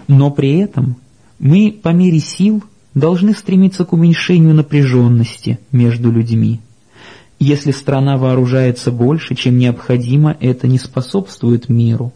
Но 0.08 0.32
при 0.32 0.58
этом 0.58 0.96
мы 1.38 1.70
по 1.70 1.90
мере 1.90 2.18
сил 2.18 2.64
должны 2.94 3.34
стремиться 3.34 3.84
к 3.84 3.92
уменьшению 3.92 4.54
напряженности 4.54 5.58
между 5.72 6.10
людьми. 6.10 6.60
Если 7.38 7.70
страна 7.70 8.16
вооружается 8.18 8.90
больше, 8.90 9.34
чем 9.34 9.56
необходимо, 9.58 10.36
это 10.40 10.66
не 10.66 10.78
способствует 10.78 11.68
миру. 11.68 12.12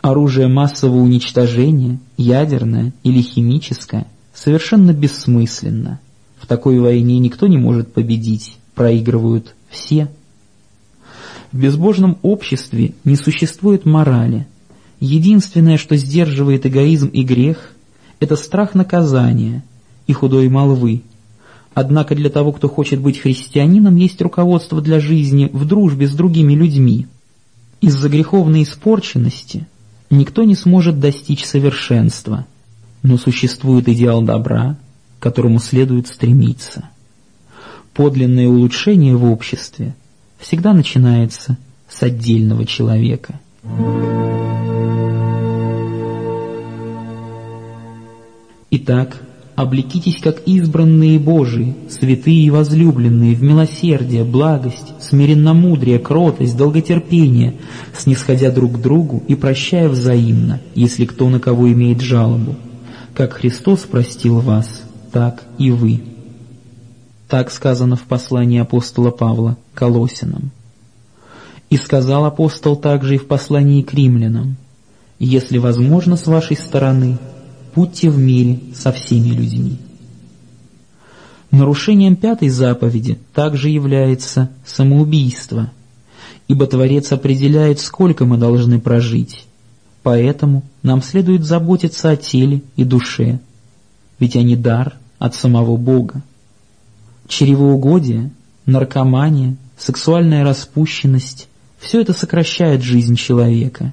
Оружие 0.00 0.48
массового 0.48 1.00
уничтожения, 1.00 1.98
ядерное 2.16 2.92
или 3.02 3.20
химическое, 3.20 4.06
совершенно 4.34 4.92
бессмысленно. 4.92 6.00
В 6.40 6.46
такой 6.46 6.80
войне 6.80 7.18
никто 7.18 7.46
не 7.46 7.58
может 7.58 7.92
победить, 7.92 8.56
проигрывают 8.74 9.54
все. 9.68 10.08
В 11.52 11.58
безбожном 11.58 12.18
обществе 12.22 12.94
не 13.04 13.16
существует 13.16 13.84
морали. 13.84 14.46
Единственное, 14.98 15.76
что 15.76 15.96
сдерживает 15.96 16.64
эгоизм 16.64 17.08
и 17.08 17.22
грех, 17.22 17.72
это 18.22 18.36
страх 18.36 18.74
наказания 18.74 19.64
и 20.06 20.12
худой 20.12 20.48
молвы. 20.48 21.02
Однако 21.74 22.14
для 22.14 22.30
того, 22.30 22.52
кто 22.52 22.68
хочет 22.68 23.00
быть 23.00 23.18
христианином, 23.18 23.96
есть 23.96 24.20
руководство 24.20 24.80
для 24.80 25.00
жизни 25.00 25.50
в 25.52 25.66
дружбе 25.66 26.06
с 26.06 26.12
другими 26.12 26.52
людьми. 26.52 27.08
Из-за 27.80 28.08
греховной 28.08 28.62
испорченности 28.62 29.66
никто 30.10 30.44
не 30.44 30.54
сможет 30.54 31.00
достичь 31.00 31.44
совершенства, 31.44 32.46
но 33.02 33.16
существует 33.16 33.88
идеал 33.88 34.22
добра, 34.22 34.76
к 35.18 35.22
которому 35.22 35.58
следует 35.58 36.06
стремиться. 36.06 36.90
Подлинное 37.94 38.46
улучшение 38.46 39.16
в 39.16 39.24
обществе 39.24 39.96
всегда 40.38 40.74
начинается 40.74 41.56
с 41.88 42.02
отдельного 42.02 42.66
человека. 42.66 43.40
Итак, 48.74 49.20
облекитесь 49.54 50.16
как 50.16 50.40
избранные 50.46 51.18
Божии, 51.18 51.76
святые 51.90 52.46
и 52.46 52.50
возлюбленные, 52.50 53.34
в 53.34 53.42
милосердие, 53.42 54.24
благость, 54.24 54.94
смиренномудрие, 54.98 55.98
кротость, 55.98 56.56
долготерпение, 56.56 57.56
снисходя 57.94 58.50
друг 58.50 58.78
к 58.78 58.80
другу 58.80 59.22
и 59.28 59.34
прощая 59.34 59.90
взаимно, 59.90 60.62
если 60.74 61.04
кто 61.04 61.28
на 61.28 61.38
кого 61.38 61.70
имеет 61.70 62.00
жалобу. 62.00 62.56
Как 63.12 63.34
Христос 63.34 63.80
простил 63.80 64.40
вас, 64.40 64.84
так 65.12 65.42
и 65.58 65.70
вы. 65.70 66.00
Так 67.28 67.50
сказано 67.50 67.96
в 67.96 68.04
послании 68.04 68.58
апостола 68.58 69.10
Павла 69.10 69.58
Колосинам. 69.74 70.50
И 71.68 71.76
сказал 71.76 72.24
апостол 72.24 72.76
также 72.76 73.16
и 73.16 73.18
в 73.18 73.26
послании 73.26 73.82
к 73.82 73.92
римлянам, 73.92 74.56
«Если 75.18 75.58
возможно 75.58 76.16
с 76.16 76.26
вашей 76.26 76.56
стороны, 76.56 77.18
будьте 77.74 78.10
в 78.10 78.18
мире 78.18 78.60
со 78.74 78.92
всеми 78.92 79.28
людьми». 79.28 79.78
Нарушением 81.52 82.16
пятой 82.16 82.48
заповеди 82.48 83.18
также 83.34 83.68
является 83.68 84.48
самоубийство, 84.64 85.70
ибо 86.48 86.66
Творец 86.66 87.12
определяет, 87.12 87.78
сколько 87.78 88.24
мы 88.24 88.38
должны 88.38 88.80
прожить. 88.80 89.44
Поэтому 90.02 90.62
нам 90.82 91.02
следует 91.02 91.44
заботиться 91.44 92.10
о 92.10 92.16
теле 92.16 92.62
и 92.76 92.84
душе, 92.84 93.38
ведь 94.18 94.34
они 94.34 94.56
дар 94.56 94.94
от 95.18 95.34
самого 95.34 95.76
Бога. 95.76 96.22
Чревоугодие, 97.28 98.30
наркомания, 98.64 99.56
сексуальная 99.76 100.44
распущенность– 100.44 101.48
все 101.78 102.00
это 102.00 102.12
сокращает 102.12 102.82
жизнь 102.82 103.16
человека. 103.16 103.92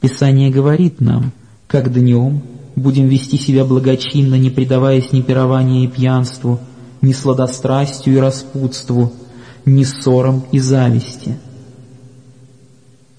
Писание 0.00 0.50
говорит 0.50 1.00
нам, 1.00 1.32
как 1.66 1.92
днем 1.92 2.42
будем 2.78 3.08
вести 3.08 3.36
себя 3.36 3.64
благочинно, 3.64 4.36
не 4.36 4.50
предаваясь 4.50 5.12
ни 5.12 5.20
пированию 5.20 5.84
и 5.84 5.88
пьянству, 5.88 6.60
ни 7.02 7.12
сладострастию 7.12 8.16
и 8.16 8.20
распутству, 8.20 9.12
ни 9.64 9.84
ссорам 9.84 10.44
и 10.52 10.58
зависти. 10.58 11.38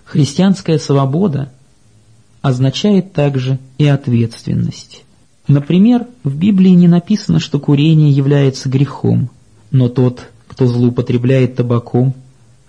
Христианская 0.06 0.80
свобода 0.80 1.52
означает 2.42 3.14
также 3.14 3.60
и 3.78 3.86
ответственность. 3.86 5.04
Например, 5.48 6.08
в 6.24 6.36
Библии 6.36 6.72
не 6.72 6.88
написано, 6.88 7.40
что 7.40 7.60
курение 7.60 8.12
является 8.12 8.70
грехом, 8.70 9.30
но 9.72 9.90
тот, 9.90 10.30
кто 10.48 10.68
злоупотребляет 10.68 11.56
табаком, 11.56 12.14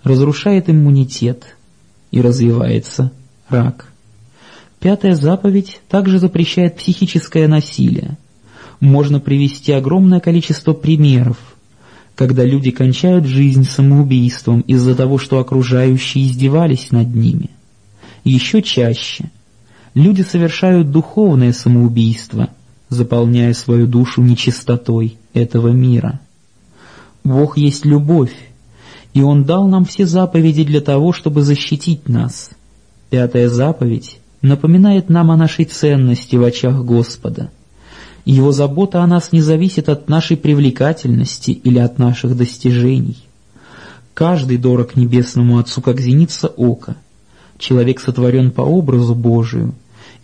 разрушает 0.03 0.69
иммунитет 0.69 1.55
и 2.11 2.21
развивается 2.21 3.11
рак. 3.49 3.90
Пятая 4.81 5.13
заповедь 5.13 5.79
также 5.87 6.17
запрещает 6.17 6.75
психическое 6.75 7.47
насилие. 7.47 8.17
Можно 8.79 9.19
привести 9.19 9.71
огромное 9.73 10.19
количество 10.19 10.73
примеров, 10.73 11.37
когда 12.15 12.43
люди 12.43 12.71
кончают 12.71 13.25
жизнь 13.27 13.63
самоубийством 13.63 14.61
из-за 14.61 14.95
того, 14.95 15.19
что 15.19 15.37
окружающие 15.37 16.25
издевались 16.25 16.89
над 16.89 17.13
ними. 17.13 17.51
Еще 18.23 18.63
чаще 18.63 19.29
люди 19.93 20.23
совершают 20.23 20.89
духовное 20.89 21.53
самоубийство, 21.53 22.49
заполняя 22.89 23.53
свою 23.53 23.85
душу 23.85 24.23
нечистотой 24.23 25.15
этого 25.35 25.67
мира. 25.67 26.19
Бог 27.23 27.55
есть 27.55 27.85
любовь, 27.85 28.35
и 29.13 29.21
Он 29.21 29.43
дал 29.43 29.67
нам 29.67 29.85
все 29.85 30.07
заповеди 30.07 30.63
для 30.63 30.81
того, 30.81 31.13
чтобы 31.13 31.43
защитить 31.43 32.09
нас. 32.09 32.49
Пятая 33.11 33.47
заповедь 33.47 34.20
напоминает 34.41 35.09
нам 35.09 35.31
о 35.31 35.37
нашей 35.37 35.65
ценности 35.65 36.35
в 36.35 36.43
очах 36.43 36.83
Господа. 36.83 37.49
Его 38.25 38.51
забота 38.51 39.01
о 39.01 39.07
нас 39.07 39.31
не 39.31 39.41
зависит 39.41 39.89
от 39.89 40.09
нашей 40.09 40.37
привлекательности 40.37 41.51
или 41.51 41.79
от 41.79 41.97
наших 41.97 42.37
достижений. 42.37 43.17
Каждый 44.13 44.57
дорог 44.57 44.95
небесному 44.95 45.57
Отцу, 45.57 45.81
как 45.81 45.99
зеница 45.99 46.47
ока. 46.47 46.95
Человек 47.57 47.99
сотворен 47.99 48.51
по 48.51 48.61
образу 48.61 49.15
Божию, 49.15 49.73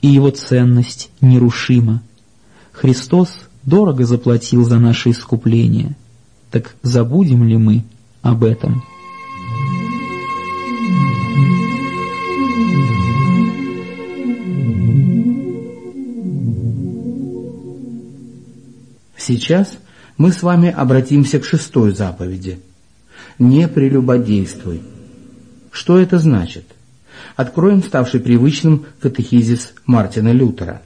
и 0.02 0.08
его 0.08 0.30
ценность 0.30 1.10
нерушима. 1.22 2.02
Христос 2.72 3.30
дорого 3.64 4.06
заплатил 4.06 4.64
за 4.64 4.80
наше 4.80 5.12
искупление. 5.12 5.96
Так 6.52 6.76
забудем 6.84 7.44
ли 7.44 7.58
мы 7.58 7.84
об 8.22 8.44
этом? 8.44 8.84
Сейчас 19.28 19.78
мы 20.18 20.32
с 20.32 20.42
вами 20.42 20.72
обратимся 20.72 21.40
к 21.40 21.44
шестой 21.44 21.94
заповеди. 21.94 22.62
Не 23.40 23.68
прелюбодействуй. 23.68 24.82
Что 25.70 26.00
это 26.00 26.18
значит? 26.18 26.63
Откроем 27.36 27.84
ставший 27.84 28.22
привычным 28.22 28.86
катехизис 29.02 29.74
Мартина 29.86 30.32
Лютера. 30.32 30.82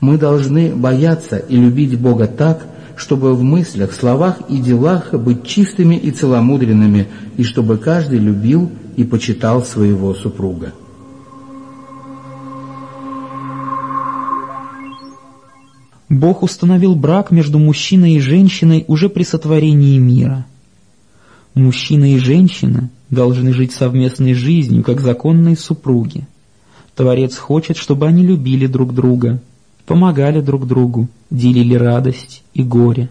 Мы 0.00 0.18
должны 0.18 0.76
бояться 0.76 1.38
и 1.38 1.56
любить 1.56 1.98
Бога 1.98 2.26
так, 2.26 2.66
чтобы 2.94 3.34
в 3.34 3.42
мыслях, 3.42 3.94
словах 3.94 4.42
и 4.50 4.58
делах 4.58 5.14
быть 5.14 5.46
чистыми 5.46 5.94
и 5.94 6.10
целомудренными, 6.10 7.08
и 7.38 7.42
чтобы 7.42 7.78
каждый 7.78 8.18
любил 8.18 8.70
и 8.96 9.04
почитал 9.04 9.64
своего 9.64 10.12
супруга. 10.12 10.74
Бог 16.08 16.42
установил 16.42 16.94
брак 16.94 17.30
между 17.30 17.58
мужчиной 17.58 18.14
и 18.14 18.20
женщиной 18.20 18.84
уже 18.88 19.08
при 19.08 19.24
сотворении 19.24 19.98
мира. 19.98 20.46
Мужчина 21.54 22.14
и 22.14 22.18
женщина 22.18 22.88
должны 23.10 23.52
жить 23.52 23.72
совместной 23.72 24.34
жизнью, 24.34 24.82
как 24.84 25.00
законные 25.00 25.56
супруги. 25.56 26.26
Творец 26.94 27.36
хочет, 27.36 27.76
чтобы 27.76 28.06
они 28.06 28.24
любили 28.24 28.66
друг 28.66 28.94
друга, 28.94 29.40
помогали 29.86 30.40
друг 30.40 30.66
другу, 30.66 31.08
делили 31.30 31.74
радость 31.74 32.42
и 32.54 32.62
горе. 32.62 33.10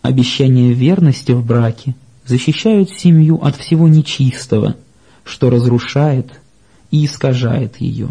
Обещания 0.00 0.72
верности 0.72 1.32
в 1.32 1.44
браке 1.44 1.94
защищают 2.24 2.90
семью 2.90 3.36
от 3.42 3.56
всего 3.56 3.86
нечистого, 3.86 4.76
что 5.24 5.50
разрушает 5.50 6.40
и 6.90 7.04
искажает 7.04 7.80
ее. 7.80 8.08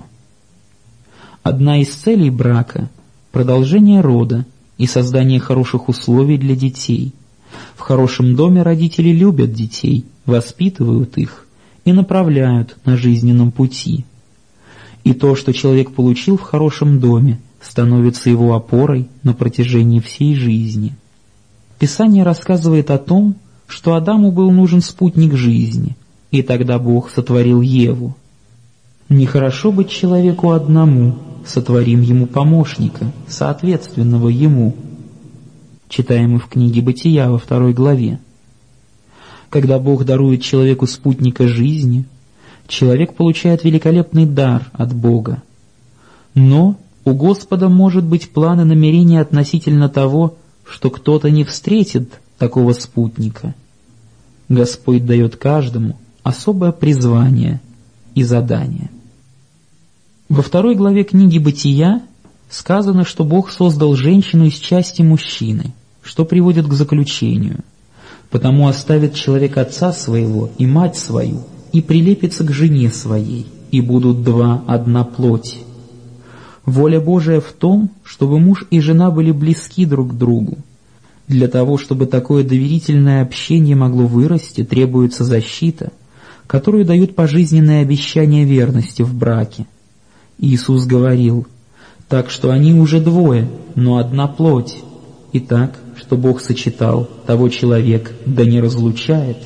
Одна 1.41 1.81
из 1.81 1.89
целей 1.89 2.29
брака– 2.29 2.87
продолжение 3.31 4.01
рода 4.01 4.45
и 4.77 4.87
создание 4.87 5.39
хороших 5.39 5.89
условий 5.89 6.37
для 6.37 6.55
детей. 6.55 7.13
В 7.75 7.81
хорошем 7.81 8.35
доме 8.35 8.61
родители 8.63 9.09
любят 9.09 9.53
детей, 9.53 10.05
воспитывают 10.25 11.17
их 11.17 11.47
и 11.85 11.93
направляют 11.93 12.77
на 12.85 12.97
жизненном 12.97 13.51
пути. 13.51 14.05
И 15.03 15.13
то, 15.13 15.35
что 15.35 15.53
человек 15.53 15.91
получил 15.91 16.37
в 16.37 16.41
хорошем 16.41 16.99
доме, 16.99 17.39
становится 17.61 18.29
его 18.29 18.55
опорой 18.55 19.07
на 19.23 19.33
протяжении 19.33 19.99
всей 19.99 20.35
жизни. 20.35 20.95
Писание 21.79 22.23
рассказывает 22.23 22.91
о 22.91 22.97
том, 22.97 23.35
что 23.67 23.95
Адаму 23.95 24.31
был 24.31 24.51
нужен 24.51 24.81
спутник 24.81 25.35
жизни, 25.35 25.95
и 26.29 26.41
тогда 26.43 26.77
Бог 26.77 27.09
сотворил 27.09 27.61
Еву. 27.61 28.15
Нехорошо 29.11 29.73
быть 29.73 29.89
человеку 29.89 30.51
одному, 30.51 31.15
сотворим 31.45 31.99
ему 32.01 32.27
помощника, 32.27 33.11
соответственного 33.27 34.29
ему. 34.29 34.73
Читаем 35.89 36.31
мы 36.31 36.39
в 36.39 36.47
книге 36.47 36.81
«Бытия» 36.81 37.29
во 37.29 37.37
второй 37.37 37.73
главе. 37.73 38.19
Когда 39.49 39.79
Бог 39.79 40.05
дарует 40.05 40.41
человеку 40.41 40.87
спутника 40.87 41.49
жизни, 41.49 42.05
человек 42.69 43.13
получает 43.13 43.65
великолепный 43.65 44.25
дар 44.25 44.71
от 44.71 44.95
Бога. 44.95 45.43
Но 46.33 46.77
у 47.03 47.13
Господа 47.13 47.67
может 47.67 48.05
быть 48.05 48.29
план 48.29 48.61
и 48.61 48.63
намерение 48.63 49.19
относительно 49.19 49.89
того, 49.89 50.37
что 50.65 50.89
кто-то 50.89 51.29
не 51.29 51.43
встретит 51.43 52.21
такого 52.37 52.71
спутника. 52.71 53.55
Господь 54.47 55.05
дает 55.05 55.35
каждому 55.35 55.97
особое 56.23 56.71
призвание 56.71 57.59
и 58.15 58.23
задание. 58.23 58.89
Во 60.31 60.41
второй 60.41 60.75
главе 60.75 61.03
книги 61.03 61.39
«Бытия» 61.39 62.01
сказано, 62.49 63.03
что 63.03 63.25
Бог 63.25 63.51
создал 63.51 63.95
женщину 63.97 64.45
из 64.45 64.53
части 64.53 65.01
мужчины, 65.01 65.73
что 66.01 66.23
приводит 66.23 66.67
к 66.67 66.71
заключению. 66.71 67.65
«Потому 68.29 68.69
оставит 68.69 69.13
человек 69.13 69.57
отца 69.57 69.91
своего 69.91 70.49
и 70.57 70.65
мать 70.65 70.95
свою, 70.95 71.43
и 71.73 71.81
прилепится 71.81 72.45
к 72.45 72.51
жене 72.53 72.91
своей, 72.91 73.45
и 73.71 73.81
будут 73.81 74.23
два 74.23 74.63
одна 74.67 75.03
плоть». 75.03 75.57
Воля 76.65 77.01
Божия 77.01 77.41
в 77.41 77.51
том, 77.51 77.89
чтобы 78.05 78.39
муж 78.39 78.63
и 78.69 78.79
жена 78.79 79.11
были 79.11 79.31
близки 79.31 79.85
друг 79.85 80.11
к 80.11 80.17
другу. 80.17 80.59
Для 81.27 81.49
того, 81.49 81.77
чтобы 81.77 82.05
такое 82.05 82.45
доверительное 82.45 83.21
общение 83.21 83.75
могло 83.75 84.05
вырасти, 84.05 84.63
требуется 84.63 85.25
защита, 85.25 85.91
которую 86.47 86.85
дают 86.85 87.15
пожизненные 87.15 87.81
обещания 87.81 88.45
верности 88.45 89.01
в 89.01 89.13
браке. 89.13 89.65
Иисус 90.41 90.85
говорил, 90.85 91.47
«Так 92.09 92.29
что 92.29 92.51
они 92.51 92.73
уже 92.73 92.99
двое, 92.99 93.49
но 93.75 93.97
одна 93.97 94.27
плоть. 94.27 94.75
И 95.31 95.39
так, 95.39 95.79
что 95.95 96.17
Бог 96.17 96.41
сочетал, 96.41 97.09
того 97.25 97.47
человек 97.47 98.13
да 98.25 98.43
не 98.43 98.59
разлучает». 98.59 99.37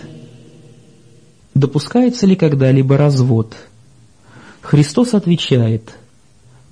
Допускается 1.53 2.25
ли 2.25 2.36
когда-либо 2.36 2.97
развод? 2.97 3.55
Христос 4.62 5.13
отвечает– 5.13 5.93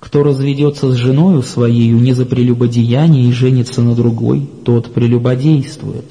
кто 0.04 0.22
разведется 0.22 0.92
с 0.92 0.96
женою 0.96 1.42
своею 1.42 1.98
не 1.98 2.12
за 2.12 2.26
прелюбодеяние 2.26 3.24
и 3.24 3.32
женится 3.32 3.80
на 3.80 3.94
другой, 3.94 4.46
тот 4.62 4.92
прелюбодействует. 4.92 6.04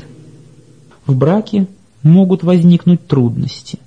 В 1.06 1.16
браке 1.16 1.68
могут 2.02 2.42
возникнуть 2.42 3.06
трудности. 3.06 3.78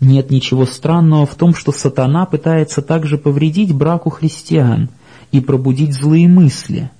Нет 0.00 0.30
ничего 0.30 0.64
странного 0.64 1.26
в 1.26 1.34
том, 1.34 1.54
что 1.54 1.72
сатана 1.72 2.24
пытается 2.24 2.80
также 2.80 3.18
повредить 3.18 3.74
браку 3.74 4.08
христиан 4.08 4.88
и 5.30 5.40
пробудить 5.40 5.94
злые 5.94 6.26
мысли. 6.26 6.90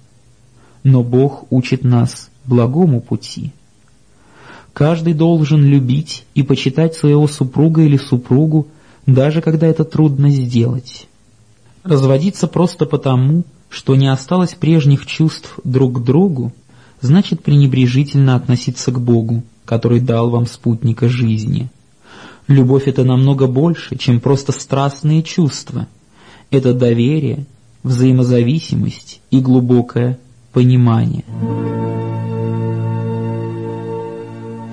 Но 0.85 1.03
Бог 1.03 1.45
учит 1.51 1.83
нас 1.83 2.31
благому 2.45 3.01
пути. 3.01 3.53
Каждый 4.75 5.15
должен 5.15 5.63
любить 5.63 6.25
и 6.35 6.43
почитать 6.43 6.95
своего 6.95 7.27
супруга 7.27 7.83
или 7.83 7.97
супругу, 7.97 8.69
даже 9.07 9.41
когда 9.41 9.67
это 9.67 9.85
трудно 9.85 10.31
сделать. 10.31 11.09
Разводиться 11.83 12.47
просто 12.47 12.85
потому, 12.85 13.45
что 13.71 13.97
не 13.97 14.09
осталось 14.09 14.55
прежних 14.55 15.07
чувств 15.07 15.59
друг 15.65 16.01
к 16.01 16.05
другу, 16.05 16.53
значит 17.01 17.43
пренебрежительно 17.43 18.37
относиться 18.37 18.93
к 18.93 19.01
Богу, 19.01 19.43
который 19.65 20.01
дал 20.01 20.29
вам 20.29 20.47
спутника 20.47 21.09
жизни. 21.09 21.71
Любовь— 22.51 22.83
это 22.89 23.05
намного 23.05 23.47
больше, 23.47 23.97
чем 23.97 24.19
просто 24.19 24.51
страстные 24.51 25.23
чувства. 25.23 25.87
Это 26.51 26.75
доверие, 26.75 27.47
взаимозависимость 27.85 29.21
и 29.31 29.41
глубокое 29.41 30.19
понимание. 30.53 31.23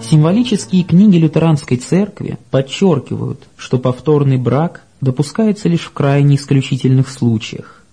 Символические 0.02 0.84
книги 0.86 1.18
лютеранской 1.18 1.78
церкви 1.78 2.40
подчеркивают, 2.50 3.48
что 3.58 3.78
повторный 3.78 4.38
брак 4.38 4.82
допускается 5.00 5.70
лишь 5.70 5.82
в 5.82 5.92
крайне 5.92 6.38
исключительных 6.38 7.08
случаях. 7.08 7.84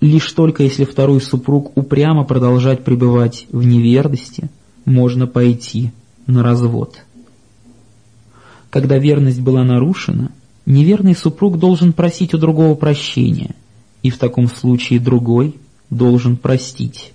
Лишь 0.00 0.30
только 0.30 0.62
если 0.62 0.84
второй 0.84 1.20
супруг 1.20 1.76
упрямо 1.76 2.22
продолжать 2.22 2.84
пребывать 2.84 3.48
в 3.50 3.66
неверности, 3.66 4.50
можно 4.84 5.26
пойти 5.26 5.90
на 6.28 6.44
развод. 6.44 7.00
Когда 8.70 8.98
верность 8.98 9.40
была 9.40 9.64
нарушена, 9.64 10.30
неверный 10.66 11.14
супруг 11.14 11.58
должен 11.58 11.92
просить 11.92 12.34
у 12.34 12.38
другого 12.38 12.74
прощения, 12.74 13.54
и 14.02 14.10
в 14.10 14.18
таком 14.18 14.48
случае 14.48 15.00
другой 15.00 15.54
должен 15.90 16.36
простить. 16.36 17.12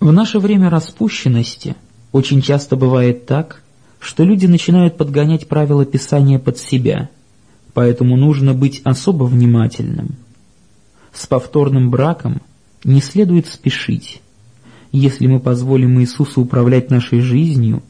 В 0.00 0.12
наше 0.12 0.38
время 0.38 0.70
распущенности 0.70 1.76
очень 2.12 2.42
часто 2.42 2.76
бывает 2.76 3.26
так, 3.26 3.62
что 3.98 4.24
люди 4.24 4.46
начинают 4.46 4.96
подгонять 4.96 5.48
правила 5.48 5.84
Писания 5.84 6.38
под 6.38 6.58
себя– 6.58 7.08
поэтому 7.74 8.16
нужно 8.16 8.54
быть 8.54 8.80
особо 8.84 9.24
внимательным. 9.24 10.16
С 11.12 11.26
повторным 11.26 11.90
браком 11.90 12.40
не 12.84 13.00
следует 13.00 13.46
спешить. 13.46 14.22
Если 14.92 15.26
мы 15.26 15.40
позволим 15.40 16.00
Иисусу 16.00 16.42
управлять 16.42 16.90
нашей 16.90 17.20
жизнью, 17.20 17.82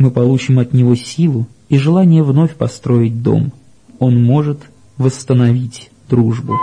мы 0.00 0.10
получим 0.10 0.58
от 0.58 0.72
Него 0.72 0.94
силу 0.94 1.46
и 1.68 1.76
желание 1.76 2.22
вновь 2.22 2.56
построить 2.56 3.22
дом. 3.22 3.52
Он 3.98 4.20
может 4.20 4.62
восстановить 4.96 5.90
дружбу. 6.08 6.58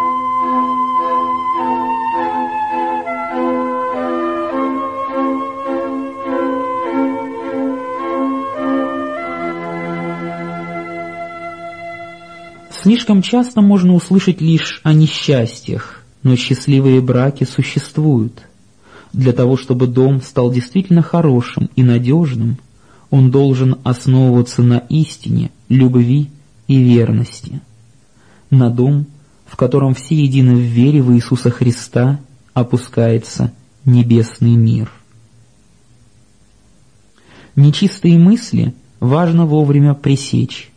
Слишком 12.72 13.22
часто 13.22 13.62
можно 13.62 13.94
услышать 13.94 14.42
лишь 14.42 14.82
о 14.84 14.94
несчастьях, 14.94 16.02
но 16.24 16.36
счастливые 16.36 17.02
браки 17.02 17.44
существуют. 17.44 18.42
Для 19.14 19.32
того, 19.32 19.58
чтобы 19.58 19.86
дом 19.86 20.24
стал 20.24 20.52
действительно 20.52 21.04
хорошим 21.04 21.70
и 21.76 21.84
надежным, 21.84 22.58
он 23.10 23.32
должен 23.32 23.78
основываться 23.84 24.64
на 24.64 24.80
истине, 24.90 25.52
любви 25.70 26.30
и 26.68 26.78
верности. 26.82 27.62
На 28.50 28.70
дом, 28.70 29.06
в 29.46 29.56
котором 29.56 29.94
все 29.94 30.16
едины 30.16 30.56
в 30.56 30.60
вере 30.60 31.02
в 31.02 31.14
Иисуса 31.14 31.50
Христа, 31.50 32.20
опускается 32.54 33.54
небесный 33.86 34.56
мир. 34.56 34.92
Нечистые 37.56 38.20
мысли 38.20 38.74
важно 39.00 39.46
вовремя 39.46 39.94
пресечь. 39.94 40.72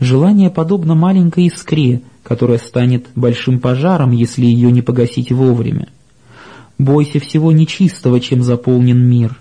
Желание 0.00 0.50
подобно 0.50 0.94
маленькой 0.94 1.46
искре, 1.46 2.02
которая 2.22 2.58
станет 2.58 3.06
большим 3.14 3.60
пожаром, 3.60 4.10
если 4.10 4.44
ее 4.44 4.72
не 4.72 4.82
погасить 4.82 5.30
вовремя. 5.30 5.88
Бойся 6.78 7.20
всего 7.20 7.52
нечистого, 7.52 8.20
чем 8.20 8.42
заполнен 8.42 8.98
мир. 8.98 9.40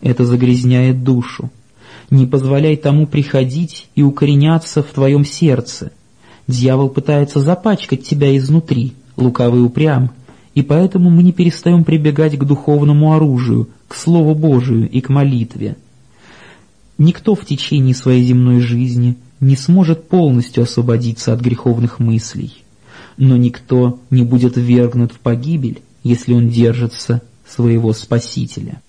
Это 0.00 0.24
загрязняет 0.24 1.02
душу. 1.02 1.50
Не 2.10 2.26
позволяй 2.26 2.76
тому 2.76 3.06
приходить 3.06 3.88
и 3.94 4.02
укореняться 4.02 4.82
в 4.82 4.86
твоем 4.86 5.24
сердце. 5.24 5.92
Дьявол 6.46 6.88
пытается 6.88 7.40
запачкать 7.40 8.04
тебя 8.04 8.36
изнутри, 8.36 8.94
лукавый 9.16 9.64
упрям, 9.64 10.10
и 10.54 10.62
поэтому 10.62 11.10
мы 11.10 11.22
не 11.22 11.32
перестаем 11.32 11.84
прибегать 11.84 12.38
к 12.38 12.44
духовному 12.44 13.14
оружию, 13.14 13.68
к 13.88 13.96
Слову 13.96 14.34
Божию 14.34 14.88
и 14.88 15.00
к 15.00 15.08
молитве. 15.08 15.76
Никто 16.98 17.34
в 17.34 17.44
течение 17.44 17.94
своей 17.94 18.22
земной 18.22 18.60
жизни 18.60 19.16
не 19.40 19.56
сможет 19.56 20.08
полностью 20.08 20.62
освободиться 20.62 21.32
от 21.32 21.40
греховных 21.40 21.98
мыслей, 21.98 22.54
но 23.16 23.36
никто 23.36 23.98
не 24.10 24.22
будет 24.22 24.56
ввергнут 24.56 25.12
в 25.12 25.18
погибель, 25.18 25.82
если 26.04 26.32
он 26.32 26.48
держится 26.48 27.20
своего 27.46 27.92
Спасителя. 27.92 28.80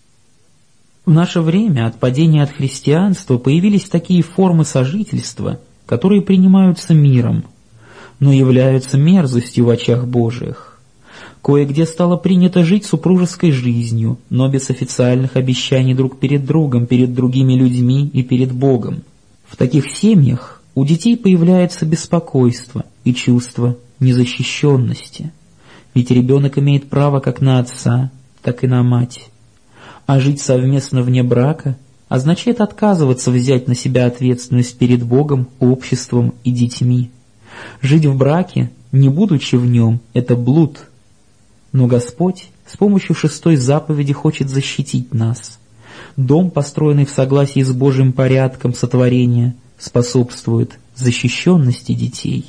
В 1.07 1.13
наше 1.13 1.39
время 1.39 1.87
от 1.87 1.97
падения 2.01 2.43
от 2.43 2.51
христианства 2.51 3.37
появились 3.37 3.85
такие 3.85 4.21
формы 4.21 4.65
сожительства, 4.65 5.57
которые 5.85 6.21
принимаются 6.21 6.93
миром, 6.93 7.45
но 8.19 8.33
являются 8.33 8.97
мерзостью 8.97 9.63
в 9.63 9.69
очах 9.69 10.05
Божиих. 10.05 10.81
Кое-где 11.41 11.85
стало 11.85 12.17
принято 12.17 12.65
жить 12.65 12.83
супружеской 12.83 13.51
жизнью, 13.51 14.17
но 14.29 14.49
без 14.49 14.69
официальных 14.69 15.37
обещаний 15.37 15.93
друг 15.93 16.19
перед 16.19 16.45
другом, 16.45 16.87
перед 16.87 17.13
другими 17.13 17.53
людьми 17.53 18.09
и 18.11 18.21
перед 18.21 18.51
Богом. 18.51 19.03
В 19.47 19.55
таких 19.55 19.89
семьях 19.89 20.61
у 20.75 20.83
детей 20.83 21.15
появляется 21.15 21.85
беспокойство 21.85 22.83
и 23.05 23.13
чувство 23.13 23.77
незащищенности, 24.01 25.31
ведь 25.93 26.11
ребенок 26.11 26.57
имеет 26.57 26.89
право 26.89 27.21
как 27.21 27.39
на 27.39 27.59
отца, 27.59 28.11
так 28.41 28.65
и 28.65 28.67
на 28.67 28.83
мать. 28.83 29.29
А 30.07 30.19
жить 30.19 30.41
совместно 30.41 31.03
вне 31.03 31.21
брака 31.21 31.77
означает 32.09 32.59
отказываться 32.59 33.29
взять 33.29 33.67
на 33.67 33.75
себя 33.75 34.07
ответственность 34.07 34.75
перед 34.79 35.03
Богом, 35.03 35.49
обществом 35.59 36.33
и 36.43 36.51
детьми. 36.51 37.11
Жить 37.81 38.07
в 38.07 38.17
браке, 38.17 38.71
не 38.91 39.09
будучи 39.09 39.55
в 39.55 39.67
нем, 39.67 39.99
это 40.13 40.35
блуд. 40.35 40.79
Но 41.71 41.85
Господь 41.85 42.49
с 42.65 42.75
помощью 42.75 43.15
шестой 43.15 43.57
заповеди 43.57 44.13
хочет 44.13 44.49
защитить 44.49 45.13
нас– 45.13 45.59
Дом, 46.17 46.49
построенный 46.49 47.05
в 47.05 47.11
согласии 47.11 47.61
с 47.61 47.71
Божьим 47.71 48.11
порядком 48.11 48.73
сотворения, 48.73 49.55
способствует 49.77 50.79
защищенности 50.95 51.93
детей 51.93 52.45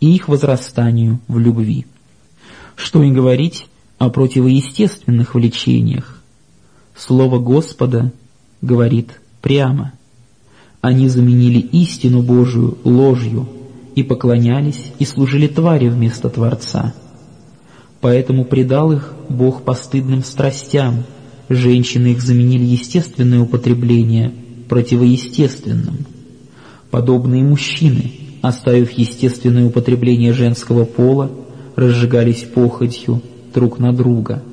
и 0.00 0.14
их 0.14 0.28
возрастанию 0.28 1.18
в 1.26 1.38
любви. 1.38 1.86
Что 2.76 3.02
и 3.02 3.10
говорить 3.10 3.66
о 3.98 4.10
противоестественных 4.10 5.34
влечениях. 5.34 6.19
Слово 7.00 7.38
Господа 7.38 8.12
говорит 8.60 9.20
прямо. 9.40 9.92
Они 10.80 11.08
заменили 11.08 11.58
истину 11.58 12.22
Божию 12.22 12.78
ложью 12.84 13.48
и 13.94 14.02
поклонялись 14.02 14.92
и 14.98 15.04
служили 15.04 15.46
твари 15.46 15.88
вместо 15.88 16.28
Творца. 16.28 16.94
Поэтому 18.00 18.44
предал 18.44 18.92
их 18.92 19.14
Бог 19.28 19.62
постыдным 19.62 20.22
страстям– 20.22 21.04
Женщины 21.50 22.12
их 22.12 22.22
заменили 22.22 22.62
естественное 22.62 23.40
употребление 23.40 24.32
противоестественным. 24.68 26.06
Подобные 26.92 27.42
мужчины, 27.42 28.12
оставив 28.40 28.92
естественное 28.92 29.66
употребление 29.66 30.32
женского 30.32 30.84
пола, 30.84 31.28
разжигались 31.74 32.44
похотью 32.44 33.20
друг 33.52 33.80
на 33.80 33.92
друга. 33.92 34.44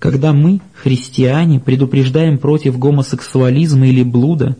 Когда 0.00 0.32
мы, 0.32 0.62
христиане, 0.74 1.60
предупреждаем 1.60 2.38
против 2.38 2.78
гомосексуализма 2.78 3.86
или 3.86 4.02
блуда, 4.02 4.56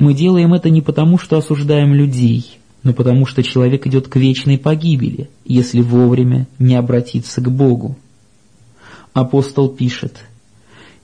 мы 0.00 0.12
делаем 0.12 0.54
это 0.54 0.70
не 0.70 0.82
потому, 0.82 1.18
что 1.18 1.38
осуждаем 1.38 1.94
людей, 1.94 2.58
но 2.82 2.92
потому 2.92 3.24
что 3.24 3.44
человек 3.44 3.86
идет 3.86 4.08
к 4.08 4.16
вечной 4.16 4.58
погибели, 4.58 5.30
если 5.44 5.80
вовремя 5.80 6.48
не 6.58 6.74
обратиться 6.74 7.40
к 7.40 7.48
Богу. 7.48 7.96
Апостол 9.12 9.68
пишет, 9.68 10.16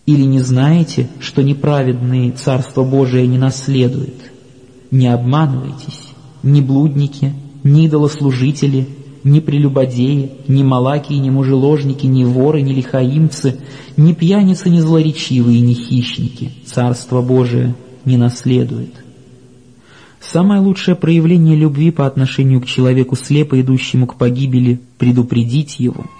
«Или 0.06 0.22
не 0.22 0.40
знаете, 0.40 1.08
что 1.20 1.44
неправедные 1.44 2.32
Царство 2.32 2.82
Божие 2.82 3.28
не 3.28 3.38
наследуют? 3.38 4.32
Не 4.90 5.06
обманывайтесь, 5.06 6.00
ни 6.42 6.60
блудники, 6.60 7.32
ни 7.62 7.86
идолослужители, 7.86 8.88
ни 9.24 9.40
прелюбодеи, 9.40 10.30
ни 10.48 10.62
малаки, 10.62 11.12
ни 11.14 11.30
мужеложники, 11.30 12.06
ни 12.06 12.24
воры, 12.24 12.62
ни 12.62 12.72
лихаимцы, 12.72 13.60
ни 13.96 14.12
пьяницы, 14.12 14.70
ни 14.70 14.80
злоречивые, 14.80 15.60
ни 15.60 15.74
хищники 15.74 16.52
Царство 16.64 17.22
Божие 17.22 17.74
не 18.04 18.16
наследует». 18.16 18.94
Самое 20.20 20.60
лучшее 20.60 20.96
проявление 20.96 21.56
любви 21.56 21.90
по 21.90 22.06
отношению 22.06 22.60
к 22.60 22.66
человеку, 22.66 23.14
слепо 23.14 23.60
идущему 23.60 24.06
к 24.06 24.16
погибели, 24.16 24.80
предупредить 24.98 25.78
его– 25.78 26.04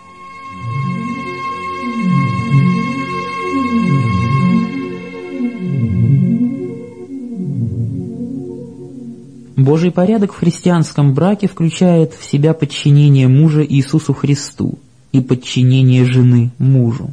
Божий 9.58 9.90
порядок 9.90 10.32
в 10.32 10.36
христианском 10.36 11.14
браке 11.14 11.48
включает 11.48 12.14
в 12.14 12.24
себя 12.24 12.54
подчинение 12.54 13.26
мужа 13.26 13.66
Иисусу 13.66 14.14
Христу 14.14 14.78
и 15.10 15.20
подчинение 15.20 16.04
жены 16.04 16.52
мужу. 16.58 17.10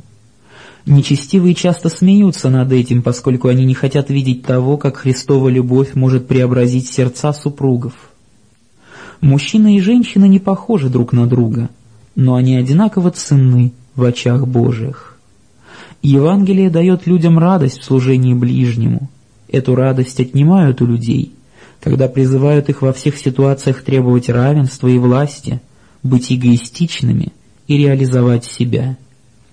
Нечестивые 0.86 1.56
часто 1.56 1.90
смеются 1.90 2.52
над 2.52 2.72
этим, 2.72 3.02
поскольку 3.02 3.48
они 3.48 3.66
не 3.66 3.74
хотят 3.74 4.12
видеть 4.12 4.44
того, 4.44 4.78
как 4.78 4.98
Христова 4.98 5.50
любовь 5.50 5.96
может 5.96 6.28
преобразить 6.28 6.88
сердца 6.88 7.34
супругов. 7.34 7.94
Мужчина 9.22 9.76
и 9.76 9.80
женщина 9.80 10.26
не 10.26 10.38
похожи 10.38 10.88
друг 10.88 11.14
на 11.14 11.26
друга, 11.26 11.70
но 12.16 12.36
они 12.36 12.58
одинаково 12.58 13.10
ценны 13.10 13.74
в 13.96 14.04
очах 14.04 14.46
Божьих. 14.46 15.18
Евангелие 16.04 16.70
дает 16.70 17.08
людям 17.08 17.40
радость 17.40 17.80
в 17.80 17.86
служении 17.86 18.36
ближнему. 18.36 19.10
Эту 19.48 19.74
радость 19.74 20.20
отнимают 20.20 20.84
у 20.84 20.86
людей, 20.86 21.32
когда 21.82 22.08
призывают 22.08 22.70
их 22.70 22.82
во 22.82 22.94
всех 22.94 23.18
ситуациях 23.18 23.84
требовать 23.84 24.30
равенства 24.30 24.88
и 24.88 24.98
власти, 24.98 25.62
быть 26.04 26.32
эгоистичными 26.32 27.34
и 27.68 27.78
реализовать 27.78 28.46
себя. 28.46 28.98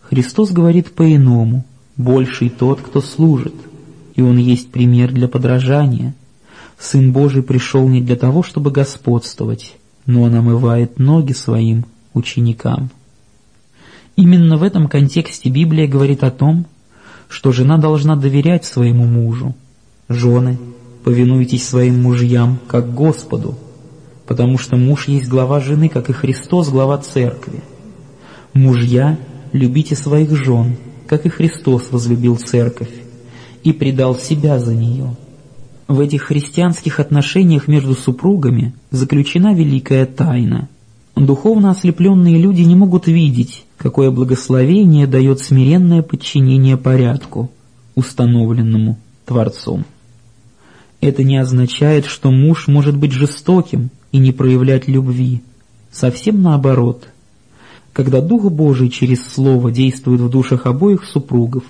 Христос 0.03 0.51
говорит 0.51 0.93
по-иному 0.93 1.65
«больший 1.97 2.49
тот, 2.51 2.81
кто 2.81 3.01
служит», 3.01 3.55
и 4.15 4.23
Он 4.23 4.37
есть 4.37 4.71
пример 4.71 5.13
для 5.13 5.29
подражания. 5.29 6.15
Сын 6.79 7.13
Божий 7.13 7.43
пришел 7.43 7.89
не 7.89 8.01
для 8.01 8.17
того, 8.17 8.43
чтобы 8.43 8.71
господствовать, 8.71 9.77
но 10.05 10.23
Он 10.23 10.35
омывает 10.35 10.99
ноги 10.99 11.33
своим 11.33 11.87
ученикам. 12.13 12.91
Именно 14.17 14.59
в 14.59 14.63
этом 14.63 14.89
контексте 14.89 15.49
Библия 15.49 15.89
говорит 15.89 16.23
о 16.23 16.31
том, 16.31 16.67
что 17.29 17.53
жена 17.53 17.79
должна 17.79 18.15
доверять 18.15 18.67
своему 18.67 19.07
мужу. 19.07 19.55
Жены– 20.09 20.59
повинуйтесь 21.05 21.67
своим 21.67 22.03
мужьям, 22.03 22.59
как 22.69 22.95
Господу, 22.95 23.57
потому 24.27 24.59
что 24.59 24.77
муж 24.77 25.09
есть 25.09 25.29
глава 25.29 25.61
жены, 25.61 25.89
как 25.89 26.11
и 26.11 26.13
Христос 26.13 26.69
глава 26.69 26.99
церкви. 26.99 27.61
Мужья, 28.55 29.19
любите 29.53 29.97
своих 29.97 30.35
жен, 30.37 30.77
как 31.07 31.27
и 31.27 31.29
Христос 31.29 31.91
возлюбил 31.91 32.37
церковь 32.37 32.93
и 33.65 33.73
предал 33.73 34.17
себя 34.17 34.59
за 34.59 34.75
нее. 34.75 35.17
В 35.89 36.01
этих 36.01 36.23
христианских 36.23 37.01
отношениях 37.01 37.69
между 37.69 37.95
супругами 37.95 38.75
заключена 38.91 39.55
великая 39.55 40.07
тайна. 40.07 40.69
Духовно 41.17 41.71
ослепленные 41.71 42.39
люди 42.39 42.63
не 42.63 42.75
могут 42.75 43.07
видеть, 43.07 43.65
какое 43.77 44.11
благословение 44.11 45.07
дает 45.07 45.41
смиренное 45.41 46.03
подчинение 46.03 46.77
порядку, 46.77 47.51
установленному 47.95 48.99
Творцом. 49.27 49.85
Это 51.03 51.25
не 51.25 51.37
означает, 51.37 52.07
что 52.07 52.31
муж 52.31 52.69
может 52.69 52.97
быть 52.97 53.11
жестоким 53.11 53.91
и 54.13 54.19
не 54.19 54.31
проявлять 54.31 54.87
любви. 54.87 55.43
Совсем 55.91 56.43
наоборот. 56.43 57.09
Когда 57.93 58.21
Дух 58.21 58.51
Божий 58.53 58.89
через 58.89 59.27
Слово 59.27 59.73
действует 59.73 60.21
в 60.21 60.31
душах 60.31 60.65
обоих 60.65 61.05
супругов 61.05 61.65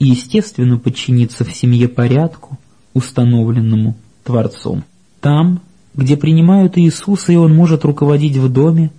и, 0.00 0.08
естественно, 0.08 0.78
подчинится 0.78 1.44
в 1.44 1.54
семье 1.54 1.86
порядку, 1.86 2.58
установленному 2.92 3.96
Творцом. 4.24 4.82
Там, 5.20 5.60
где 5.94 6.16
принимают 6.16 6.76
Иисуса 6.76 7.32
и 7.32 7.36
Он 7.36 7.54
может 7.54 7.84
руководить 7.84 8.36
в 8.36 8.52
доме, 8.52 8.90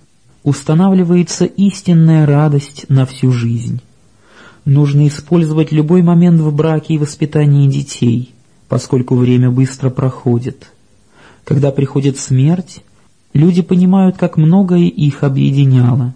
устанавливается 0.44 1.44
истинная 1.44 2.24
радость 2.24 2.86
на 2.88 3.04
всю 3.04 3.32
жизнь. 3.32 3.82
Нужно 4.64 5.06
использовать 5.06 5.72
любой 5.72 6.00
момент 6.00 6.40
в 6.40 6.54
браке 6.56 6.94
и 6.94 6.98
воспитании 6.98 7.68
детей– 7.68 8.32
поскольку 8.68 9.16
время 9.16 9.50
быстро 9.50 9.90
проходит. 9.90 10.70
Когда 11.44 11.70
приходит 11.70 12.18
смерть, 12.18 12.82
люди 13.32 13.62
понимают, 13.62 14.16
как 14.18 14.36
многое 14.36 14.84
их 14.88 15.22
объединяло. 15.22 16.14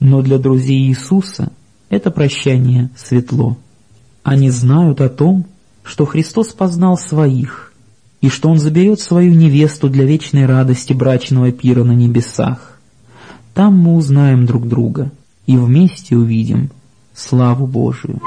Но 0.00 0.22
для 0.22 0.38
друзей 0.38 0.88
Иисуса 0.88 1.52
это 1.88 2.10
прощание 2.10 2.90
светло. 2.96 3.56
Они 4.22 4.50
знают 4.50 5.00
о 5.00 5.08
том, 5.08 5.46
что 5.82 6.06
Христос 6.06 6.52
познал 6.52 6.96
своих, 6.96 7.72
и 8.20 8.28
что 8.28 8.48
Он 8.48 8.58
заберет 8.58 9.00
свою 9.00 9.34
невесту 9.34 9.90
для 9.90 10.04
вечной 10.04 10.46
радости 10.46 10.92
брачного 10.92 11.52
пира 11.52 11.84
на 11.84 11.92
небесах. 11.92 12.78
Там 13.52 13.76
мы 13.78 13.96
узнаем 13.96 14.46
друг 14.46 14.66
друга 14.66 15.12
и 15.46 15.56
вместе 15.56 16.16
увидим 16.16 16.70
славу 17.14 17.66
Божию. 17.66 18.20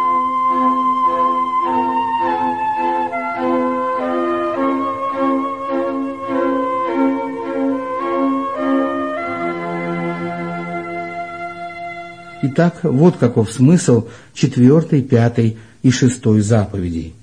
Итак, 12.58 12.80
вот 12.82 13.17
каков 13.17 13.52
смысл 13.52 14.08
четвертой, 14.34 15.04
пятой 15.04 15.58
и 15.84 15.91
шестой 15.91 16.41
заповедей. 16.41 17.13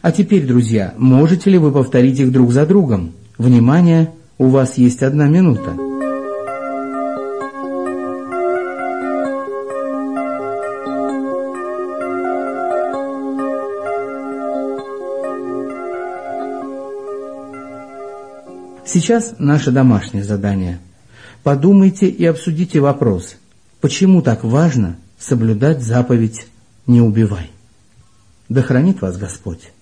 А 0.00 0.12
теперь, 0.12 0.46
друзья, 0.46 0.94
можете 0.96 1.50
ли 1.50 1.58
вы 1.58 1.72
повторить 1.72 2.20
их 2.20 2.30
друг 2.30 2.52
за 2.52 2.64
другом? 2.64 3.14
Внимание, 3.36 4.12
у 4.38 4.46
вас 4.46 4.78
есть 4.78 5.02
одна 5.02 5.26
минута. 5.26 5.74
Сейчас 18.86 19.34
наше 19.40 19.72
домашнее 19.72 20.22
задание. 20.22 20.78
Подумайте 21.42 22.06
и 22.06 22.24
обсудите 22.24 22.78
вопрос– 22.78 23.34
Почему 23.84 24.22
так 24.22 24.44
важно 24.44 24.96
соблюдать 25.18 25.82
заповедь 25.82 26.46
«Не 26.86 27.02
убивай»? 27.02 27.50
Да 28.48 28.62
хранит 28.62 29.02
вас 29.02 29.18
Господь! 29.18 29.74